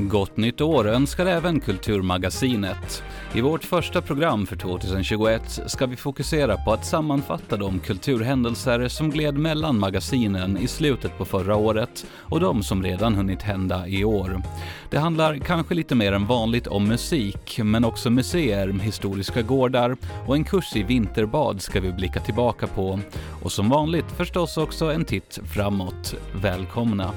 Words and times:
Gott 0.00 0.36
nytt 0.36 0.60
år 0.60 0.88
önskar 0.88 1.26
även 1.26 1.60
Kulturmagasinet. 1.60 3.02
I 3.34 3.40
vårt 3.40 3.64
första 3.64 4.02
program 4.02 4.46
för 4.46 4.56
2021 4.56 5.60
ska 5.66 5.86
vi 5.86 5.96
fokusera 5.96 6.56
på 6.56 6.72
att 6.72 6.86
sammanfatta 6.86 7.56
de 7.56 7.80
kulturhändelser 7.80 8.88
som 8.88 9.10
gled 9.10 9.38
mellan 9.38 9.78
magasinen 9.78 10.58
i 10.58 10.66
slutet 10.66 11.18
på 11.18 11.24
förra 11.24 11.56
året 11.56 12.06
och 12.16 12.40
de 12.40 12.62
som 12.62 12.82
redan 12.82 13.14
hunnit 13.14 13.42
hända 13.42 13.88
i 13.88 14.04
år. 14.04 14.42
Det 14.90 14.98
handlar 14.98 15.38
kanske 15.38 15.74
lite 15.74 15.94
mer 15.94 16.12
än 16.12 16.26
vanligt 16.26 16.66
om 16.66 16.88
musik, 16.88 17.60
men 17.64 17.84
också 17.84 18.10
museer, 18.10 18.68
historiska 18.68 19.42
gårdar 19.42 19.96
och 20.26 20.36
en 20.36 20.44
kurs 20.44 20.76
i 20.76 20.82
vinterbad 20.82 21.62
ska 21.62 21.80
vi 21.80 21.92
blicka 21.92 22.20
tillbaka 22.20 22.66
på. 22.66 23.00
Och 23.42 23.52
som 23.52 23.68
vanligt 23.68 24.10
förstås 24.16 24.56
också 24.56 24.92
en 24.92 25.04
titt 25.04 25.40
framåt. 25.54 26.14
Välkomna! 26.34 27.12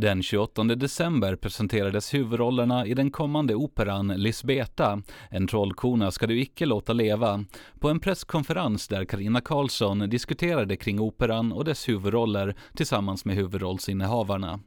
Den 0.00 0.22
28 0.22 0.64
december 0.64 1.36
presenterades 1.36 2.14
huvudrollerna 2.14 2.86
i 2.86 2.94
den 2.94 3.10
kommande 3.10 3.54
operan 3.54 4.08
Lisbeta, 4.08 5.02
En 5.30 5.46
trollkona 5.46 6.10
ska 6.10 6.26
du 6.26 6.40
icke 6.40 6.66
låta 6.66 6.92
leva, 6.92 7.44
på 7.78 7.88
en 7.88 8.00
presskonferens 8.00 8.88
där 8.88 9.04
Karina 9.04 9.40
Karlsson 9.40 9.98
diskuterade 9.98 10.76
kring 10.76 11.00
operan 11.00 11.52
och 11.52 11.64
dess 11.64 11.88
huvudroller 11.88 12.54
tillsammans 12.74 13.24
med 13.24 13.36
huvudrollsinnehavarna. 13.36 14.60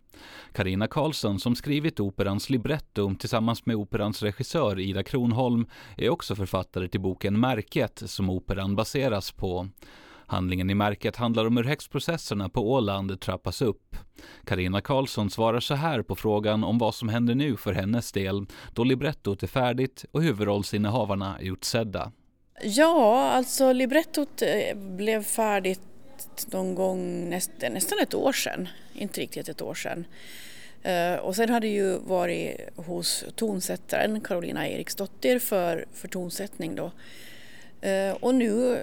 Karina 0.53 0.87
Karlsson, 0.87 1.39
som 1.39 1.55
skrivit 1.55 1.99
operans 1.99 2.49
libretto 2.49 3.15
tillsammans 3.15 3.65
med 3.65 3.75
operans 3.75 4.23
regissör 4.23 4.79
Ida 4.79 5.03
Kronholm, 5.03 5.65
är 5.97 6.09
också 6.09 6.35
författare 6.35 6.87
till 6.87 7.01
boken 7.01 7.39
Märket 7.39 8.03
som 8.05 8.29
operan 8.29 8.75
baseras 8.75 9.31
på. 9.31 9.69
Handlingen 10.31 10.69
i 10.69 10.75
märket 10.75 11.15
handlar 11.15 11.45
om 11.45 11.57
hur 11.57 11.63
häxprocesserna 11.63 12.49
på 12.49 12.71
Åland 12.71 13.19
trappas 13.19 13.61
upp. 13.61 13.95
Karina 14.45 14.81
Karlsson 14.81 15.29
svarar 15.29 15.59
så 15.59 15.73
här 15.73 16.01
på 16.01 16.15
frågan 16.15 16.63
om 16.63 16.77
vad 16.77 16.95
som 16.95 17.09
händer 17.09 17.35
nu 17.35 17.57
för 17.57 17.73
hennes 17.73 18.11
del, 18.11 18.45
då 18.73 18.83
librettot 18.83 19.43
är 19.43 19.47
färdigt 19.47 20.05
och 20.11 20.21
huvudrollsinnehavarna 20.21 21.37
är 21.39 21.51
utsedda. 21.51 22.11
Ja, 22.63 23.31
alltså 23.31 23.73
librettot 23.73 24.41
eh, 24.41 24.77
blev 24.77 25.23
färdigt 25.23 25.81
någon 26.51 26.75
gång 26.75 27.29
näst, 27.29 27.51
eh, 27.59 27.71
nästan 27.71 27.99
ett 27.99 28.13
år 28.13 28.33
sedan, 28.33 28.67
inte 28.93 29.21
riktigt 29.21 29.49
ett 29.49 29.61
år 29.61 29.73
sedan. 29.73 30.05
Eh, 30.81 31.15
och 31.15 31.35
sen 31.35 31.49
hade 31.49 31.67
ju 31.67 31.97
varit 31.97 32.57
hos 32.75 33.25
tonsättaren 33.35 34.21
Carolina 34.21 34.67
Eriksdottir 34.67 35.39
för, 35.39 35.85
för 35.93 36.07
tonsättning 36.07 36.75
då. 36.75 36.91
Eh, 37.81 38.13
och 38.19 38.35
nu 38.35 38.79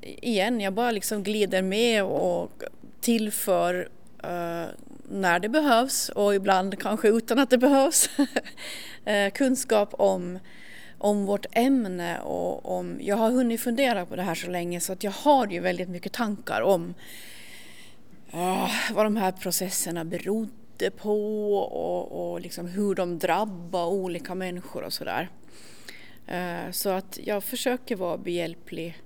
igen, 0.00 0.60
jag 0.60 0.72
bara 0.72 0.90
liksom 0.90 1.22
glider 1.22 1.62
med 1.62 2.04
och 2.04 2.62
tillför 3.00 3.88
eh, 4.22 4.64
när 5.08 5.38
det 5.38 5.48
behövs 5.48 6.08
och 6.08 6.34
ibland 6.34 6.78
kanske 6.78 7.08
utan 7.08 7.38
att 7.38 7.50
det 7.50 7.58
behövs 7.58 8.10
eh, 9.04 9.30
kunskap 9.32 9.94
om, 9.94 10.38
om 10.98 11.26
vårt 11.26 11.46
ämne 11.52 12.20
och 12.20 12.78
om, 12.78 12.98
jag 13.00 13.16
har 13.16 13.30
hunnit 13.30 13.60
fundera 13.60 14.06
på 14.06 14.16
det 14.16 14.22
här 14.22 14.34
så 14.34 14.50
länge 14.50 14.80
så 14.80 14.92
att 14.92 15.04
jag 15.04 15.10
har 15.10 15.46
ju 15.46 15.60
väldigt 15.60 15.88
mycket 15.88 16.12
tankar 16.12 16.60
om 16.60 16.94
uh, 18.34 18.70
vad 18.94 19.06
de 19.06 19.16
här 19.16 19.32
processerna 19.32 20.04
berodde 20.04 20.90
på 20.90 21.54
och, 21.56 22.32
och 22.32 22.40
liksom 22.40 22.66
hur 22.66 22.94
de 22.94 23.18
drabbar 23.18 23.86
olika 23.86 24.34
människor 24.34 24.82
och 24.82 24.92
sådär. 24.92 25.28
Eh, 26.26 26.70
så 26.70 26.88
att 26.88 27.18
jag 27.24 27.44
försöker 27.44 27.96
vara 27.96 28.18
behjälplig 28.18 29.02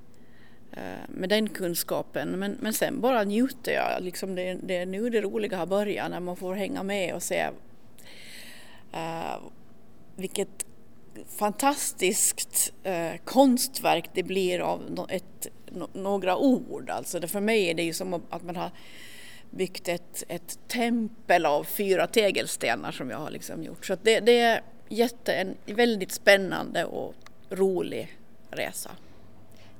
eh, 0.72 1.08
med 1.08 1.28
den 1.28 1.48
kunskapen. 1.48 2.38
Men, 2.38 2.56
men 2.60 2.72
sen 2.72 3.00
bara 3.00 3.24
njuter 3.24 3.72
jag. 3.72 4.02
Liksom 4.02 4.34
det, 4.34 4.54
det 4.62 4.76
är 4.76 4.86
nu 4.86 5.10
det 5.10 5.20
roliga 5.20 5.56
har 5.58 5.66
börjat 5.66 6.10
när 6.10 6.20
man 6.20 6.36
får 6.36 6.54
hänga 6.54 6.82
med 6.82 7.14
och 7.14 7.22
se 7.22 7.48
uh, 8.94 9.36
vilket 10.16 10.66
fantastiskt 11.38 12.72
uh, 12.86 13.16
konstverk 13.24 14.10
det 14.14 14.22
blir 14.22 14.60
av 14.60 14.82
no, 14.90 15.06
ett, 15.10 15.48
no, 15.70 15.88
några 15.92 16.36
ord. 16.36 16.90
Alltså 16.90 17.20
det, 17.20 17.28
för 17.28 17.40
mig 17.40 17.70
är 17.70 17.74
det 17.74 17.82
ju 17.82 17.92
som 17.92 18.14
att 18.14 18.42
man 18.42 18.56
har 18.56 18.70
byggt 19.50 19.88
ett, 19.88 20.24
ett 20.28 20.58
tempel 20.68 21.46
av 21.46 21.64
fyra 21.64 22.06
tegelstenar 22.06 22.92
som 22.92 23.10
jag 23.10 23.18
har 23.18 23.30
liksom 23.30 23.62
gjort. 23.62 23.86
Så 23.86 23.96
det, 24.02 24.20
det 24.20 24.38
är 24.38 24.62
jätte, 24.88 25.32
en 25.34 25.56
väldigt 25.64 26.12
spännande 26.12 26.84
och 26.84 27.14
rolig 27.50 28.16
resa. 28.50 28.90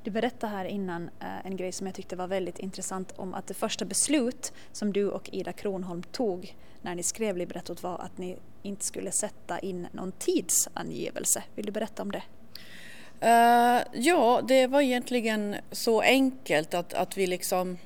Du 0.03 0.11
berättade 0.11 0.53
här 0.53 0.65
innan 0.65 1.09
eh, 1.19 1.45
en 1.45 1.57
grej 1.57 1.71
som 1.71 1.87
jag 1.87 1.95
tyckte 1.95 2.15
var 2.15 2.27
väldigt 2.27 2.59
intressant 2.59 3.13
om 3.15 3.33
att 3.33 3.47
det 3.47 3.53
första 3.53 3.85
beslut 3.85 4.53
som 4.71 4.93
du 4.93 5.09
och 5.09 5.29
Ida 5.31 5.53
Kronholm 5.53 6.03
tog 6.03 6.55
när 6.81 6.95
ni 6.95 7.03
skrev 7.03 7.37
librettot 7.37 7.83
var 7.83 7.99
att 7.99 8.17
ni 8.17 8.37
inte 8.63 8.85
skulle 8.85 9.11
sätta 9.11 9.59
in 9.59 9.87
någon 9.91 10.11
tidsangivelse. 10.11 11.43
Vill 11.55 11.65
du 11.65 11.71
berätta 11.71 12.01
om 12.01 12.11
det? 12.11 12.23
Uh, 13.23 13.83
ja, 13.93 14.41
det 14.47 14.67
var 14.67 14.81
egentligen 14.81 15.55
så 15.71 16.01
enkelt 16.01 16.73
att, 16.73 16.93
att 16.93 17.17
vi 17.17 17.27
liksom 17.27 17.77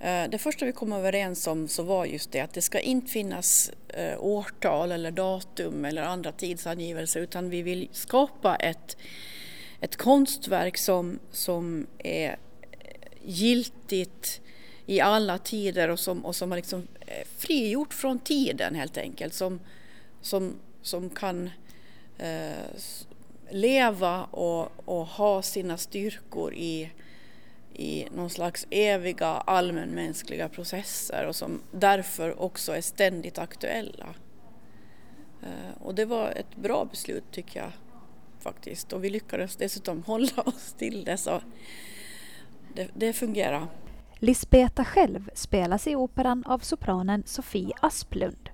Eh, 0.00 0.30
det 0.30 0.38
första 0.38 0.66
vi 0.66 0.72
kom 0.72 0.92
överens 0.92 1.46
om 1.46 1.68
så 1.68 1.82
var 1.82 2.04
just 2.04 2.32
det 2.32 2.40
att 2.40 2.54
det 2.54 2.62
ska 2.62 2.80
inte 2.80 3.12
finnas 3.12 3.70
eh, 3.88 4.18
årtal 4.18 4.92
eller 4.92 5.10
datum 5.10 5.84
eller 5.84 6.02
andra 6.02 6.32
tidsangivelser 6.32 7.20
utan 7.20 7.50
vi 7.50 7.62
vill 7.62 7.88
skapa 7.92 8.56
ett 8.56 8.96
ett 9.80 9.96
konstverk 9.96 10.78
som, 10.78 11.18
som 11.30 11.86
är 11.98 12.36
giltigt 13.22 14.40
i 14.86 15.00
alla 15.00 15.38
tider 15.38 15.88
och 15.88 16.00
som, 16.00 16.24
och 16.24 16.36
som 16.36 16.52
är 16.52 16.56
liksom 16.56 16.86
eh, 17.00 17.26
frigjort 17.36 17.94
från 17.94 18.18
tiden 18.18 18.74
helt 18.74 18.98
enkelt. 18.98 19.34
Som, 19.34 19.60
som, 20.20 20.54
som 20.82 21.10
kan 21.10 21.50
eh, 22.18 22.80
leva 23.50 24.24
och, 24.24 24.88
och 24.88 25.06
ha 25.06 25.42
sina 25.42 25.76
styrkor 25.78 26.54
i, 26.54 26.90
i 27.78 28.08
någon 28.14 28.30
slags 28.30 28.66
eviga 28.70 29.26
allmänmänskliga 29.26 30.48
processer 30.48 31.26
och 31.26 31.36
som 31.36 31.60
därför 31.72 32.40
också 32.42 32.72
är 32.72 32.80
ständigt 32.80 33.38
aktuella. 33.38 34.14
Eh, 35.42 35.82
och 35.82 35.94
det 35.94 36.04
var 36.04 36.30
ett 36.30 36.56
bra 36.56 36.84
beslut 36.84 37.24
tycker 37.30 37.60
jag 37.60 37.72
faktiskt 38.40 38.92
och 38.92 39.04
vi 39.04 39.10
lyckades 39.10 39.56
dessutom 39.56 40.02
hålla 40.06 40.42
oss 40.44 40.74
till 40.78 41.04
det 41.04 41.16
så 41.16 41.40
det, 42.74 42.88
det 42.94 43.12
fungerar. 43.12 43.66
Lisbeta 44.18 44.84
själv 44.84 45.30
spelas 45.34 45.86
i 45.86 45.96
operan 45.96 46.44
av 46.46 46.58
sopranen 46.58 47.22
Sofie 47.26 47.72
Asplund. 47.80 48.50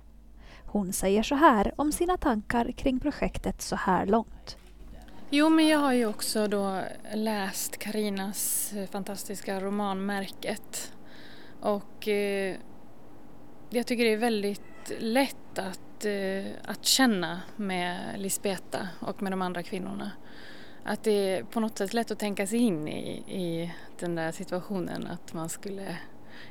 Hon 0.65 0.93
säger 0.93 1.23
så 1.23 1.35
här 1.35 1.73
om 1.77 1.91
sina 1.91 2.17
tankar 2.17 2.71
kring 2.71 2.99
projektet 2.99 3.61
så 3.61 3.75
här 3.75 4.05
långt. 4.05 4.57
Jo, 5.35 5.49
men 5.49 5.67
jag 5.67 5.79
har 5.79 5.93
ju 5.93 6.05
också 6.05 6.47
då 6.47 6.81
läst 7.13 7.77
Karinas 7.77 8.73
eh, 8.73 8.89
fantastiska 8.89 9.59
roman 9.59 10.05
Märket 10.05 10.93
och 11.61 12.07
eh, 12.07 12.55
jag 13.69 13.87
tycker 13.87 14.03
det 14.03 14.13
är 14.13 14.17
väldigt 14.17 14.91
lätt 14.99 15.59
att 15.59 15.79
Eh, 16.05 16.45
att, 16.65 16.85
känna 16.85 17.41
med 17.55 18.19
Lisbeta 18.19 18.87
och 18.99 19.21
med 19.21 19.31
de 19.31 19.41
andra 19.41 19.63
kvinnorna. 19.63 20.11
Att 20.83 21.03
det 21.03 21.11
är 21.11 21.43
på 21.43 21.59
något 21.59 21.77
sätt 21.77 21.93
lätt 21.93 22.11
att 22.11 22.19
tänka 22.19 22.47
sig 22.47 22.59
in 22.59 22.87
i, 22.87 23.09
i 23.27 23.73
den 23.99 24.15
där 24.15 24.31
situationen 24.31 25.07
att 25.07 25.33
man 25.33 25.49
skulle, 25.49 25.97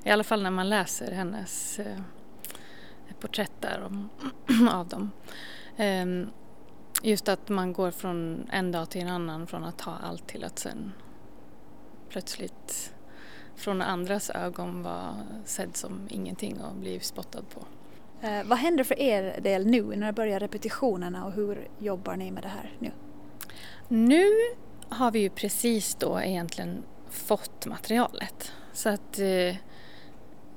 i 0.04 0.10
alla 0.10 0.24
fall 0.24 0.42
när 0.42 0.50
man 0.50 0.68
läser 0.68 1.12
hennes 1.12 1.78
eh, 1.78 1.98
porträtt 3.20 3.52
där 3.60 3.82
om, 3.86 4.08
av 4.70 4.88
dem. 4.88 5.10
Ehm, 5.76 6.30
Just 7.02 7.28
att 7.28 7.48
man 7.48 7.72
går 7.72 7.90
från 7.90 8.48
en 8.52 8.72
dag 8.72 8.90
till 8.90 9.00
en 9.00 9.08
annan 9.08 9.46
från 9.46 9.64
att 9.64 9.80
ha 9.80 9.96
allt 10.02 10.26
till 10.26 10.44
att 10.44 10.58
sen 10.58 10.92
plötsligt 12.08 12.94
från 13.56 13.82
andras 13.82 14.30
ögon 14.30 14.82
vara 14.82 15.16
sedd 15.44 15.76
som 15.76 16.08
ingenting 16.08 16.60
och 16.60 16.74
bli 16.74 17.00
spottad 17.00 17.42
på. 17.54 17.66
Eh, 18.26 18.44
vad 18.44 18.58
händer 18.58 18.84
för 18.84 18.98
er 18.98 19.40
del 19.40 19.66
nu 19.66 19.82
när 19.82 20.12
börjar 20.12 20.40
repetitionerna 20.40 21.24
och 21.24 21.32
hur 21.32 21.68
jobbar 21.78 22.16
ni 22.16 22.30
med 22.30 22.42
det 22.42 22.48
här 22.48 22.72
nu? 22.78 22.90
Nu 23.88 24.24
har 24.88 25.10
vi 25.10 25.18
ju 25.18 25.30
precis 25.30 25.94
då 25.94 26.20
egentligen 26.20 26.82
fått 27.10 27.66
materialet 27.66 28.52
så 28.72 28.88
att 28.88 29.18
eh, 29.18 29.56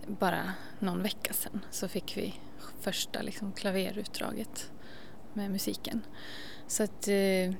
bara 0.07 0.53
någon 0.79 1.03
vecka 1.03 1.33
sedan 1.33 1.65
så 1.71 1.87
fick 1.87 2.17
vi 2.17 2.33
första 2.79 3.21
liksom, 3.21 3.51
klaverutdraget 3.51 4.71
med 5.35 5.51
musiken. 5.51 6.01
Så 6.67 6.83
att 6.83 7.07
eh, 7.07 7.53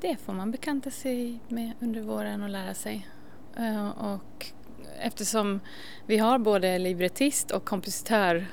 det 0.00 0.16
får 0.24 0.32
man 0.32 0.50
bekanta 0.50 0.90
sig 0.90 1.40
med 1.48 1.72
under 1.80 2.00
våren 2.00 2.42
och 2.42 2.48
lära 2.48 2.74
sig. 2.74 3.08
Eh, 3.56 3.88
och 3.88 4.46
eftersom 5.00 5.60
vi 6.06 6.18
har 6.18 6.38
både 6.38 6.78
librettist 6.78 7.50
och 7.50 7.64
kompositör 7.64 8.46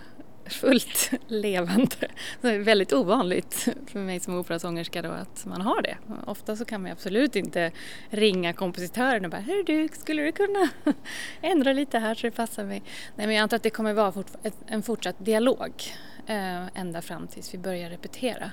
fullt 0.50 1.12
levande. 1.27 2.12
Det 2.42 2.50
är 2.50 2.59
väldigt 2.59 2.94
ovanligt 2.94 3.68
för 3.88 4.00
mig 4.00 4.19
som 4.19 4.36
operasångerska 4.36 5.01
då 5.01 5.12
att 5.12 5.45
man 5.45 5.62
har 5.62 5.81
det. 5.81 5.97
Ofta 6.25 6.56
så 6.56 6.65
kan 6.65 6.81
man 6.81 6.92
absolut 6.92 7.36
inte 7.36 7.71
ringa 8.09 8.53
kompositören 8.53 9.25
och 9.25 9.31
bara 9.31 9.42
Hör 9.42 9.63
du, 9.63 9.88
skulle 9.88 10.24
du 10.24 10.31
kunna 10.31 10.69
ändra 11.42 11.74
lite 11.74 12.00
här 12.00 12.15
så 12.15 12.27
det 12.27 12.31
passar 12.31 12.63
mig? 12.63 12.83
Nej 13.15 13.27
men 13.27 13.36
jag 13.36 13.44
antar 13.44 13.57
att 13.57 13.63
det 13.63 13.69
kommer 13.69 13.94
vara 13.94 14.24
en 14.68 14.83
fortsatt 14.83 15.25
dialog 15.25 15.83
eh, 16.27 16.80
ända 16.80 17.01
fram 17.01 17.27
tills 17.27 17.53
vi 17.53 17.57
börjar 17.57 17.89
repetera. 17.89 18.51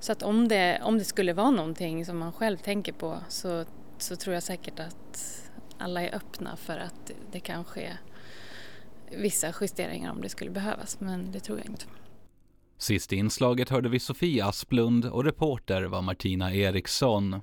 Så 0.00 0.12
att 0.12 0.22
om 0.22 0.48
det, 0.48 0.80
om 0.82 0.98
det 0.98 1.04
skulle 1.04 1.32
vara 1.32 1.50
någonting 1.50 2.06
som 2.06 2.18
man 2.18 2.32
själv 2.32 2.56
tänker 2.56 2.92
på 2.92 3.18
så, 3.28 3.64
så 3.98 4.16
tror 4.16 4.34
jag 4.34 4.42
säkert 4.42 4.80
att 4.80 5.42
alla 5.78 6.02
är 6.02 6.14
öppna 6.14 6.56
för 6.56 6.78
att 6.78 7.10
det 7.32 7.40
kan 7.40 7.64
ske 7.64 7.90
vissa 9.16 9.54
justeringar 9.60 10.12
om 10.12 10.20
det 10.20 10.28
skulle 10.28 10.50
behövas, 10.50 11.00
men 11.00 11.32
det 11.32 11.40
tror 11.40 11.58
jag 11.58 11.66
inte. 11.66 11.84
Sist 12.78 13.12
i 13.12 13.16
inslaget 13.16 13.68
hörde 13.68 13.88
vi 13.88 14.00
Sofie 14.00 14.44
Asplund 14.44 15.04
och 15.04 15.24
reporter 15.24 15.82
var 15.82 16.02
Martina 16.02 16.54
Eriksson. 16.54 17.40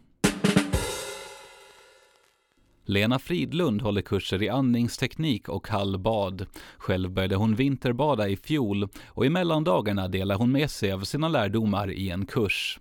Lena 2.85 3.19
Fridlund 3.19 3.81
håller 3.81 4.01
kurser 4.01 4.43
i 4.43 4.49
andningsteknik 4.49 5.49
och 5.49 5.65
kallbad. 5.65 6.45
Själv 6.77 7.11
började 7.11 7.35
hon 7.35 7.55
vinterbada 7.55 8.27
i 8.27 8.37
fjol 8.37 8.87
och 9.07 9.25
i 9.25 9.29
mellandagarna 9.29 10.07
delar 10.07 10.35
hon 10.35 10.51
med 10.51 10.71
sig 10.71 10.91
av 10.91 11.01
sina 11.01 11.27
lärdomar 11.27 11.91
i 11.91 12.09
en 12.09 12.25
kurs. 12.25 12.79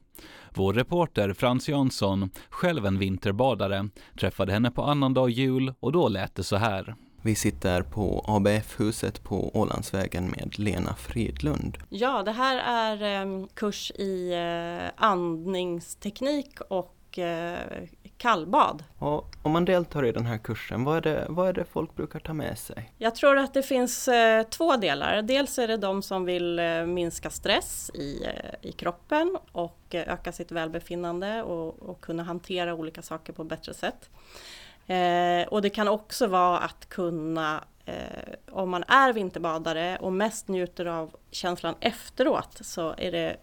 Vår 0.54 0.72
reporter 0.72 1.32
Frans 1.32 1.68
Jansson, 1.68 2.30
själv 2.48 2.86
en 2.86 2.98
vinterbadare, 2.98 3.88
träffade 4.18 4.52
henne 4.52 4.70
på 4.70 4.82
annandag 4.82 5.28
jul 5.28 5.72
och 5.80 5.92
då 5.92 6.08
lät 6.08 6.34
det 6.34 6.44
så 6.44 6.56
här. 6.56 6.94
Vi 7.26 7.34
sitter 7.34 7.82
på 7.82 8.25
ABF-huset 8.26 9.23
på 9.23 9.50
Ålandsvägen 9.55 10.31
med 10.31 10.58
Lena 10.58 10.94
Fridlund. 10.94 11.78
Ja, 11.88 12.23
det 12.23 12.32
här 12.32 12.56
är 12.56 13.02
ehm, 13.02 13.49
kurs 13.49 13.90
i 13.90 14.32
eh, 14.32 15.05
andningsteknik 15.05 16.61
och 16.69 17.19
eh, 17.19 17.82
kallbad. 18.19 18.84
Och 18.99 19.37
om 19.43 19.52
man 19.52 19.64
deltar 19.64 20.05
i 20.06 20.12
den 20.12 20.26
här 20.26 20.38
kursen, 20.38 20.84
vad 20.84 20.96
är, 20.96 21.00
det, 21.00 21.26
vad 21.28 21.49
är 21.49 21.52
det 21.52 21.64
folk 21.64 21.94
brukar 21.94 22.20
ta 22.20 22.32
med 22.32 22.58
sig? 22.58 22.93
Jag 22.99 23.14
tror 23.14 23.37
att 23.38 23.55
det 23.55 23.62
finns 23.62 24.08
eh, 24.08 24.43
två 24.43 24.76
delar. 24.76 25.23
Dels 25.23 25.58
är 25.58 25.69
det 25.69 25.76
de 25.76 26.02
som 26.02 26.25
vill 26.25 26.58
eh, 26.58 26.87
minska 26.87 27.31
stress 27.31 27.90
i, 27.94 28.25
eh, 28.25 28.69
i 28.69 28.73
kroppen 28.73 29.37
och 29.52 29.81
eh, 29.90 30.12
öka 30.12 30.32
sitt 30.32 30.52
välbefinnande 30.52 31.43
och, 31.43 31.82
och, 31.82 32.00
kunna 32.00 32.23
hantera 32.23 32.75
olika 32.75 33.02
saker 33.02 33.32
på 33.32 33.43
ett 33.43 33.49
bättre 33.49 33.75
sätt. 33.75 34.11
Eh, 34.86 35.48
och 35.48 35.62
det 35.62 35.70
kan 35.70 35.88
också 35.88 36.26
vara 36.26 36.58
att 36.58 36.88
kunna 36.88 37.64
eh, 37.84 37.94
om 38.50 38.70
man 38.70 38.84
är 38.88 39.12
vinterbadare 39.12 39.98
och 40.00 40.12
mest 40.12 40.48
njuter 40.48 40.86
av 40.86 41.16
känslan 41.30 41.74
efteråt 41.80 42.58
så 42.60 42.94
är 42.98 43.12
det 43.12 43.36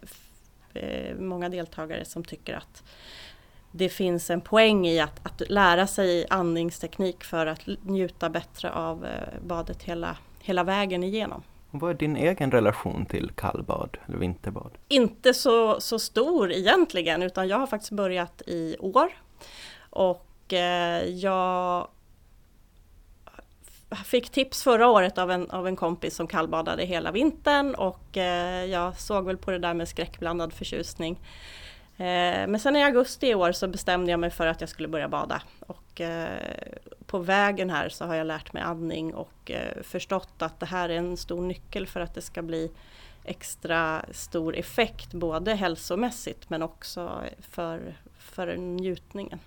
många 1.18 1.48
deltagare 1.48 2.04
som 2.04 2.24
tycker 2.24 2.54
att 2.54 2.82
det 3.76 3.88
finns 3.88 4.30
en 4.30 4.40
poäng 4.40 4.86
i 4.86 5.00
att, 5.00 5.26
att 5.26 5.42
lära 5.48 5.86
sig 5.86 6.26
andningsteknik 6.30 7.24
för 7.24 7.46
att 7.46 7.66
njuta 7.82 8.30
bättre 8.30 8.72
av 8.72 9.04
eh, 9.04 9.10
badet 9.46 9.82
hela, 9.82 10.16
hela 10.40 10.64
vägen 10.64 11.04
igenom. 11.04 11.42
Och 11.70 11.80
vad 11.80 11.90
är 11.90 11.94
din 11.94 12.16
egen 12.16 12.50
relation 12.50 13.06
till 13.06 13.30
kallbad 13.30 13.96
eller 14.06 14.18
vinterbad? 14.18 14.70
Inte 14.88 15.34
så, 15.34 15.80
så 15.80 15.98
stor 15.98 16.52
egentligen 16.52 17.22
utan 17.22 17.48
jag 17.48 17.58
har 17.58 17.66
faktiskt 17.66 17.92
börjat 17.92 18.42
i 18.46 18.76
år. 18.78 19.08
Och 19.90 20.16
eh, 20.16 20.33
Eh, 20.52 21.04
jag 21.04 21.88
fick 24.04 24.30
tips 24.30 24.62
förra 24.62 24.88
året 24.88 25.18
av 25.18 25.30
en, 25.30 25.50
av 25.50 25.66
en 25.66 25.76
kompis 25.76 26.16
som 26.16 26.26
kallbadade 26.26 26.84
hela 26.84 27.12
vintern 27.12 27.74
och 27.74 28.16
eh, 28.16 28.64
jag 28.64 28.98
såg 28.98 29.26
väl 29.26 29.36
på 29.36 29.50
det 29.50 29.58
där 29.58 29.74
med 29.74 29.88
skräckblandad 29.88 30.52
förtjusning. 30.52 31.20
Eh, 31.96 32.46
men 32.48 32.60
sen 32.60 32.76
i 32.76 32.84
augusti 32.84 33.26
i 33.26 33.34
år 33.34 33.52
så 33.52 33.68
bestämde 33.68 34.10
jag 34.10 34.20
mig 34.20 34.30
för 34.30 34.46
att 34.46 34.60
jag 34.60 34.70
skulle 34.70 34.88
börja 34.88 35.08
bada. 35.08 35.42
Och 35.66 36.00
på 37.06 37.18
vägen 37.18 37.70
här 37.70 37.88
så 37.88 38.04
har 38.04 38.14
jag 38.14 38.26
lärt 38.26 38.52
mig 38.52 38.62
andning 38.62 39.14
och 39.14 39.50
förstått 39.82 40.42
att 40.42 40.60
det 40.60 40.66
här 40.66 40.88
är 40.88 40.96
en 40.96 41.16
stor 41.16 41.42
nyckel 41.42 41.86
för 41.86 42.00
att 42.00 42.14
det 42.14 42.22
ska 42.22 42.42
bli 42.42 42.70
extra 43.24 44.04
stor 44.10 44.56
effekt 44.56 45.14
både 45.14 45.54
hälsomässigt 45.54 46.50
men 46.50 46.62
också 46.62 47.22
för, 47.40 47.94
för 48.18 48.56
njutningen. 48.56 49.38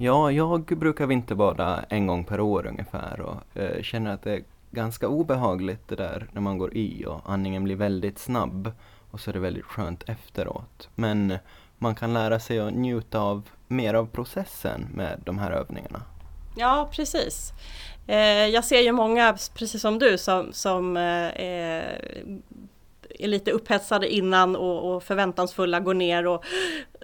Ja, 0.00 0.32
jag 0.32 0.64
brukar 0.64 1.06
vinterbada 1.06 1.84
en 1.88 2.06
gång 2.06 2.24
per 2.24 2.40
år 2.40 2.66
ungefär 2.66 3.20
och 3.20 3.60
eh, 3.60 3.82
känner 3.82 4.14
att 4.14 4.22
det 4.22 4.32
är 4.32 4.42
ganska 4.70 5.08
obehagligt 5.08 5.88
det 5.88 5.96
där 5.96 6.26
när 6.32 6.40
man 6.40 6.58
går 6.58 6.76
i 6.76 7.04
och 7.06 7.20
andningen 7.24 7.64
blir 7.64 7.76
väldigt 7.76 8.18
snabb 8.18 8.72
och 9.10 9.20
så 9.20 9.30
är 9.30 9.32
det 9.32 9.40
väldigt 9.40 9.64
skönt 9.64 10.08
efteråt. 10.08 10.88
Men 10.94 11.38
man 11.78 11.94
kan 11.94 12.14
lära 12.14 12.40
sig 12.40 12.60
att 12.60 12.74
njuta 12.74 13.20
av 13.20 13.48
mer 13.68 13.94
av 13.94 14.06
processen 14.06 14.88
med 14.94 15.20
de 15.24 15.38
här 15.38 15.50
övningarna. 15.50 16.02
Ja, 16.56 16.90
precis. 16.92 17.52
Eh, 18.06 18.46
jag 18.46 18.64
ser 18.64 18.80
ju 18.80 18.92
många, 18.92 19.36
precis 19.54 19.82
som 19.82 19.98
du, 19.98 20.18
som, 20.18 20.52
som 20.52 20.96
eh, 20.96 21.30
är 23.18 23.28
lite 23.28 23.50
upphetsade 23.50 24.14
innan 24.14 24.56
och, 24.56 24.94
och, 24.94 25.02
förväntansfulla, 25.02 25.80
går 25.80 25.94
ner 25.94 26.26
och 26.26 26.44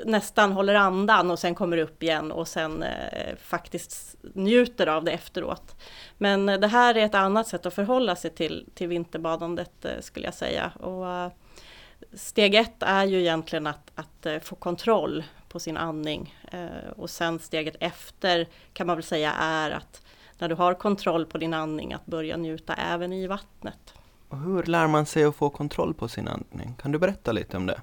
nästan 0.04 0.52
håller 0.52 0.74
andan 0.74 1.30
och 1.30 1.38
sen 1.38 1.54
kommer 1.54 1.76
upp 1.76 2.02
igen 2.02 2.32
och 2.32 2.48
sen 2.48 2.82
eh, 2.82 3.36
faktiskt 3.36 4.16
njuter 4.34 4.86
av 4.86 5.04
det 5.04 5.12
efteråt. 5.12 5.76
Men 6.18 6.48
eh, 6.48 6.60
det 6.60 6.66
här 6.66 6.94
är 6.94 7.04
ett 7.04 7.14
annat 7.14 7.48
sätt 7.48 7.66
att 7.66 7.74
förhålla 7.74 8.16
sig 8.16 8.30
till, 8.30 8.68
till 8.74 8.88
vinterbadandet 8.88 9.84
eh, 9.84 10.00
skulle 10.00 10.26
jag 10.26 10.34
säga. 10.34 10.72
Och, 10.80 11.08
eh, 11.08 11.30
steg 12.12 12.54
ett 12.54 12.82
är 12.82 13.04
ju 13.04 13.20
egentligen 13.20 13.66
att, 13.66 13.90
att 13.94 14.26
eh, 14.26 14.38
få 14.38 14.54
kontroll 14.54 15.24
på 15.48 15.60
sin 15.60 15.76
andning 15.76 16.34
eh, 16.52 16.90
och 16.96 17.10
sen 17.10 17.38
steget 17.38 17.76
efter 17.80 18.48
kan 18.72 18.86
man 18.86 18.96
väl 18.96 19.04
säga 19.04 19.32
är 19.32 19.70
att 19.70 20.02
när 20.38 20.48
du 20.48 20.54
har 20.54 20.74
kontroll 20.74 21.26
på 21.26 21.38
din 21.38 21.54
andning 21.54 21.92
att 21.92 22.06
börja 22.06 22.36
njuta 22.36 22.74
även 22.74 23.12
i 23.12 23.26
vattnet. 23.26 23.94
Och 24.28 24.38
hur 24.38 24.62
lär 24.62 24.86
man 24.86 25.06
sig 25.06 25.24
att 25.24 25.36
få 25.36 25.50
kontroll 25.50 25.94
på 25.94 26.08
sin 26.08 26.28
andning? 26.28 26.74
Kan 26.82 26.92
du 26.92 26.98
berätta 26.98 27.32
lite 27.32 27.56
om 27.56 27.66
det? 27.66 27.80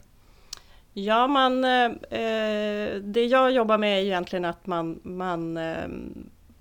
Ja, 0.93 1.27
man, 1.27 1.63
eh, 1.63 1.85
eh, 2.19 2.95
det 3.01 3.25
jag 3.25 3.51
jobbar 3.51 3.77
med 3.77 3.99
är 3.99 4.03
egentligen 4.03 4.45
att 4.45 4.67
man, 4.67 4.99
man 5.03 5.57
eh, 5.57 5.87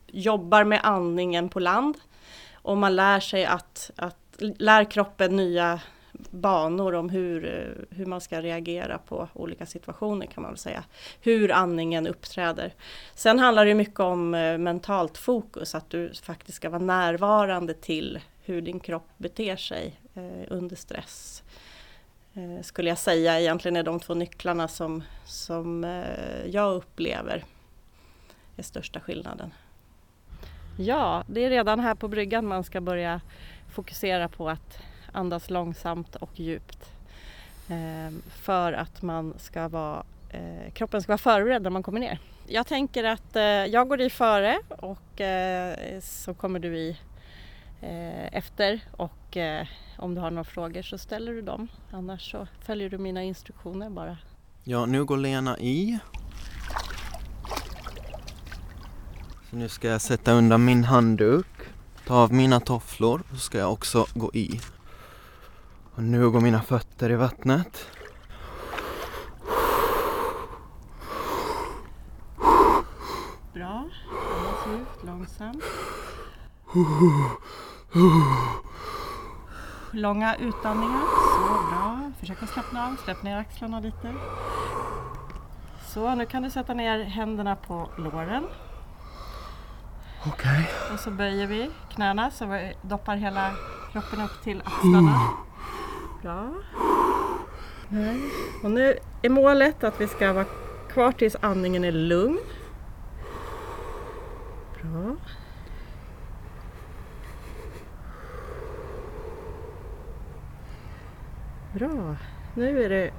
jobbar 0.07 0.65
med 0.65 0.81
andningen 0.83 1.49
på 1.49 1.61
land 1.61 1.97
och 2.55 2.77
man 2.77 2.97
lär 2.97 3.21
sig 3.21 3.45
att, 3.45 3.91
att 3.97 4.17
lär 4.39 4.85
kroppen 4.85 5.37
nya 5.37 5.81
banor 6.31 6.95
om 6.95 7.09
hur, 7.09 7.45
eh, 7.45 7.97
hur 7.97 8.07
man 8.07 8.21
ska 8.21 8.43
reagera 8.43 8.99
på 8.99 9.29
olika 9.35 9.67
situationer 9.67 10.27
kan 10.27 10.43
man 10.43 10.53
väl 10.53 10.59
säga. 10.59 10.85
Hur 11.21 11.53
andningen 11.53 12.07
uppträder. 12.07 12.75
Sen 13.15 13.39
handlar 13.39 13.67
det 13.67 13.75
mycket 13.75 14.01
om 14.01 14.35
eh, 14.35 14.59
mentalt 14.59 15.19
fokus, 15.19 15.75
att 15.75 15.91
du 15.91 16.13
faktiskt 16.23 16.57
ska 16.57 16.71
vara 16.71 16.83
närvarande 16.83 17.75
till 17.75 18.21
hur 18.45 18.63
din 18.63 18.81
kropp 18.81 19.09
beter 19.17 19.57
sig 19.57 20.01
eh, 20.15 20.47
under 20.49 20.77
stress. 20.77 21.43
Eh, 22.35 22.63
skulle 22.63 22.89
jag 22.89 22.99
säga 22.99 23.41
egentligen 23.41 23.77
är 23.77 23.83
de 23.83 24.01
två 24.01 24.15
nycklarna 24.15 24.69
som, 24.69 25.03
som 25.25 25.85
eh, 25.85 26.47
jag 26.47 26.75
upplever 26.75 27.45
är 28.57 28.63
största 28.63 29.01
skillnaden. 29.01 29.55
Ja, 30.79 31.25
det 31.27 31.45
är 31.45 31.51
redan 31.51 31.81
här 31.81 31.95
på 31.95 32.09
bryggan 32.09 32.47
man 32.47 32.65
ska 32.65 32.81
börja 32.81 33.21
fokusera 33.71 34.29
på 34.29 34.49
att 34.49 34.79
andas 35.13 35.51
långsamt 35.51 36.17
och 36.17 36.41
djupt. 36.41 36.93
Eh, 37.69 38.11
för 38.29 38.73
att 38.73 39.03
man 39.03 39.35
ska 39.39 39.69
vara, 39.69 40.05
kroppen 40.73 41.03
ska 41.03 41.11
vara 41.11 41.19
förberedd 41.19 41.63
när 41.63 41.71
man 41.71 41.83
kommer 41.83 42.01
ner. 42.01 42.19
Jag 42.47 42.67
tänker 42.67 43.05
att 43.05 43.35
jag 43.71 43.89
går 43.89 44.01
i 44.01 44.11
före 44.11 44.59
och 44.69 45.21
så 46.03 46.35
kommer 46.35 46.59
du 46.59 46.79
i 46.79 46.97
efter 48.33 48.81
och 48.93 49.37
om 50.01 50.15
du 50.15 50.21
har 50.21 50.31
några 50.31 50.45
frågor 50.45 50.83
så 50.83 50.99
ställer 50.99 51.33
du 51.33 51.43
dem. 51.43 51.69
Annars 51.91 52.31
så 52.31 52.47
följer 52.61 52.91
du 52.91 52.99
mina 52.99 53.23
instruktioner 53.23 53.91
bara. 53.91 54.17
Ja, 54.65 54.87
nu 54.87 55.05
går 55.05 55.17
Lena 55.17 55.59
i. 55.59 55.99
Så 59.51 59.57
nu 59.57 59.69
ska 59.69 59.89
jag 59.89 60.01
sätta 60.01 60.33
undan 60.33 60.65
min 60.65 60.85
handduk, 60.85 61.47
ta 62.07 62.15
av 62.15 62.33
mina 62.33 62.61
tofflor 62.61 63.23
och 63.31 63.37
så 63.37 63.41
ska 63.41 63.59
jag 63.59 63.73
också 63.73 64.07
gå 64.15 64.31
i. 64.35 64.61
Och 65.95 66.03
nu 66.03 66.31
går 66.31 66.41
mina 66.41 66.63
fötter 66.63 67.11
i 67.11 67.17
vattnet. 67.17 67.87
Bra. 73.55 73.89
Andas 74.39 74.81
ut 74.81 75.07
långsamt. 75.07 75.65
Långa 79.91 80.37
utandningar. 80.37 81.03
Så 81.37 81.69
bra. 81.71 82.13
Försök 82.21 82.43
att 82.43 82.49
slappna 82.49 82.87
av. 82.87 82.97
Släpp 82.97 83.23
ner 83.23 83.37
axlarna 83.39 83.81
lite. 83.81 84.15
Så, 85.87 86.15
nu 86.15 86.27
kan 86.27 86.43
du 86.43 86.51
sätta 86.51 86.75
ner 86.75 87.05
händerna 87.05 87.57
på 87.57 87.91
låren. 87.97 88.45
Okej. 90.27 90.33
Okay. 90.33 90.95
Och 90.95 91.01
så 91.01 91.11
böjer 91.11 91.47
vi 91.47 91.71
knäna 91.91 92.31
så 92.31 92.47
vi 92.47 92.73
doppar 92.83 93.17
hela 93.17 93.51
kroppen 93.93 94.21
upp 94.21 94.43
till 94.43 94.63
axlarna. 94.65 95.21
Bra. 96.23 96.49
Och 98.63 98.71
nu 98.71 98.99
är 99.23 99.29
målet 99.29 99.85
att 99.85 100.01
vi 100.01 100.09
ska 100.09 100.33
vara 100.33 100.47
kvar 100.93 101.13
tills 101.13 101.37
andningen 101.41 101.85
är 101.85 101.93
lugn. 101.93 102.39
Bra. 104.83 105.17
Bra. 111.75 112.17
Nu 112.55 112.85
är 112.85 112.89
det 112.89 113.11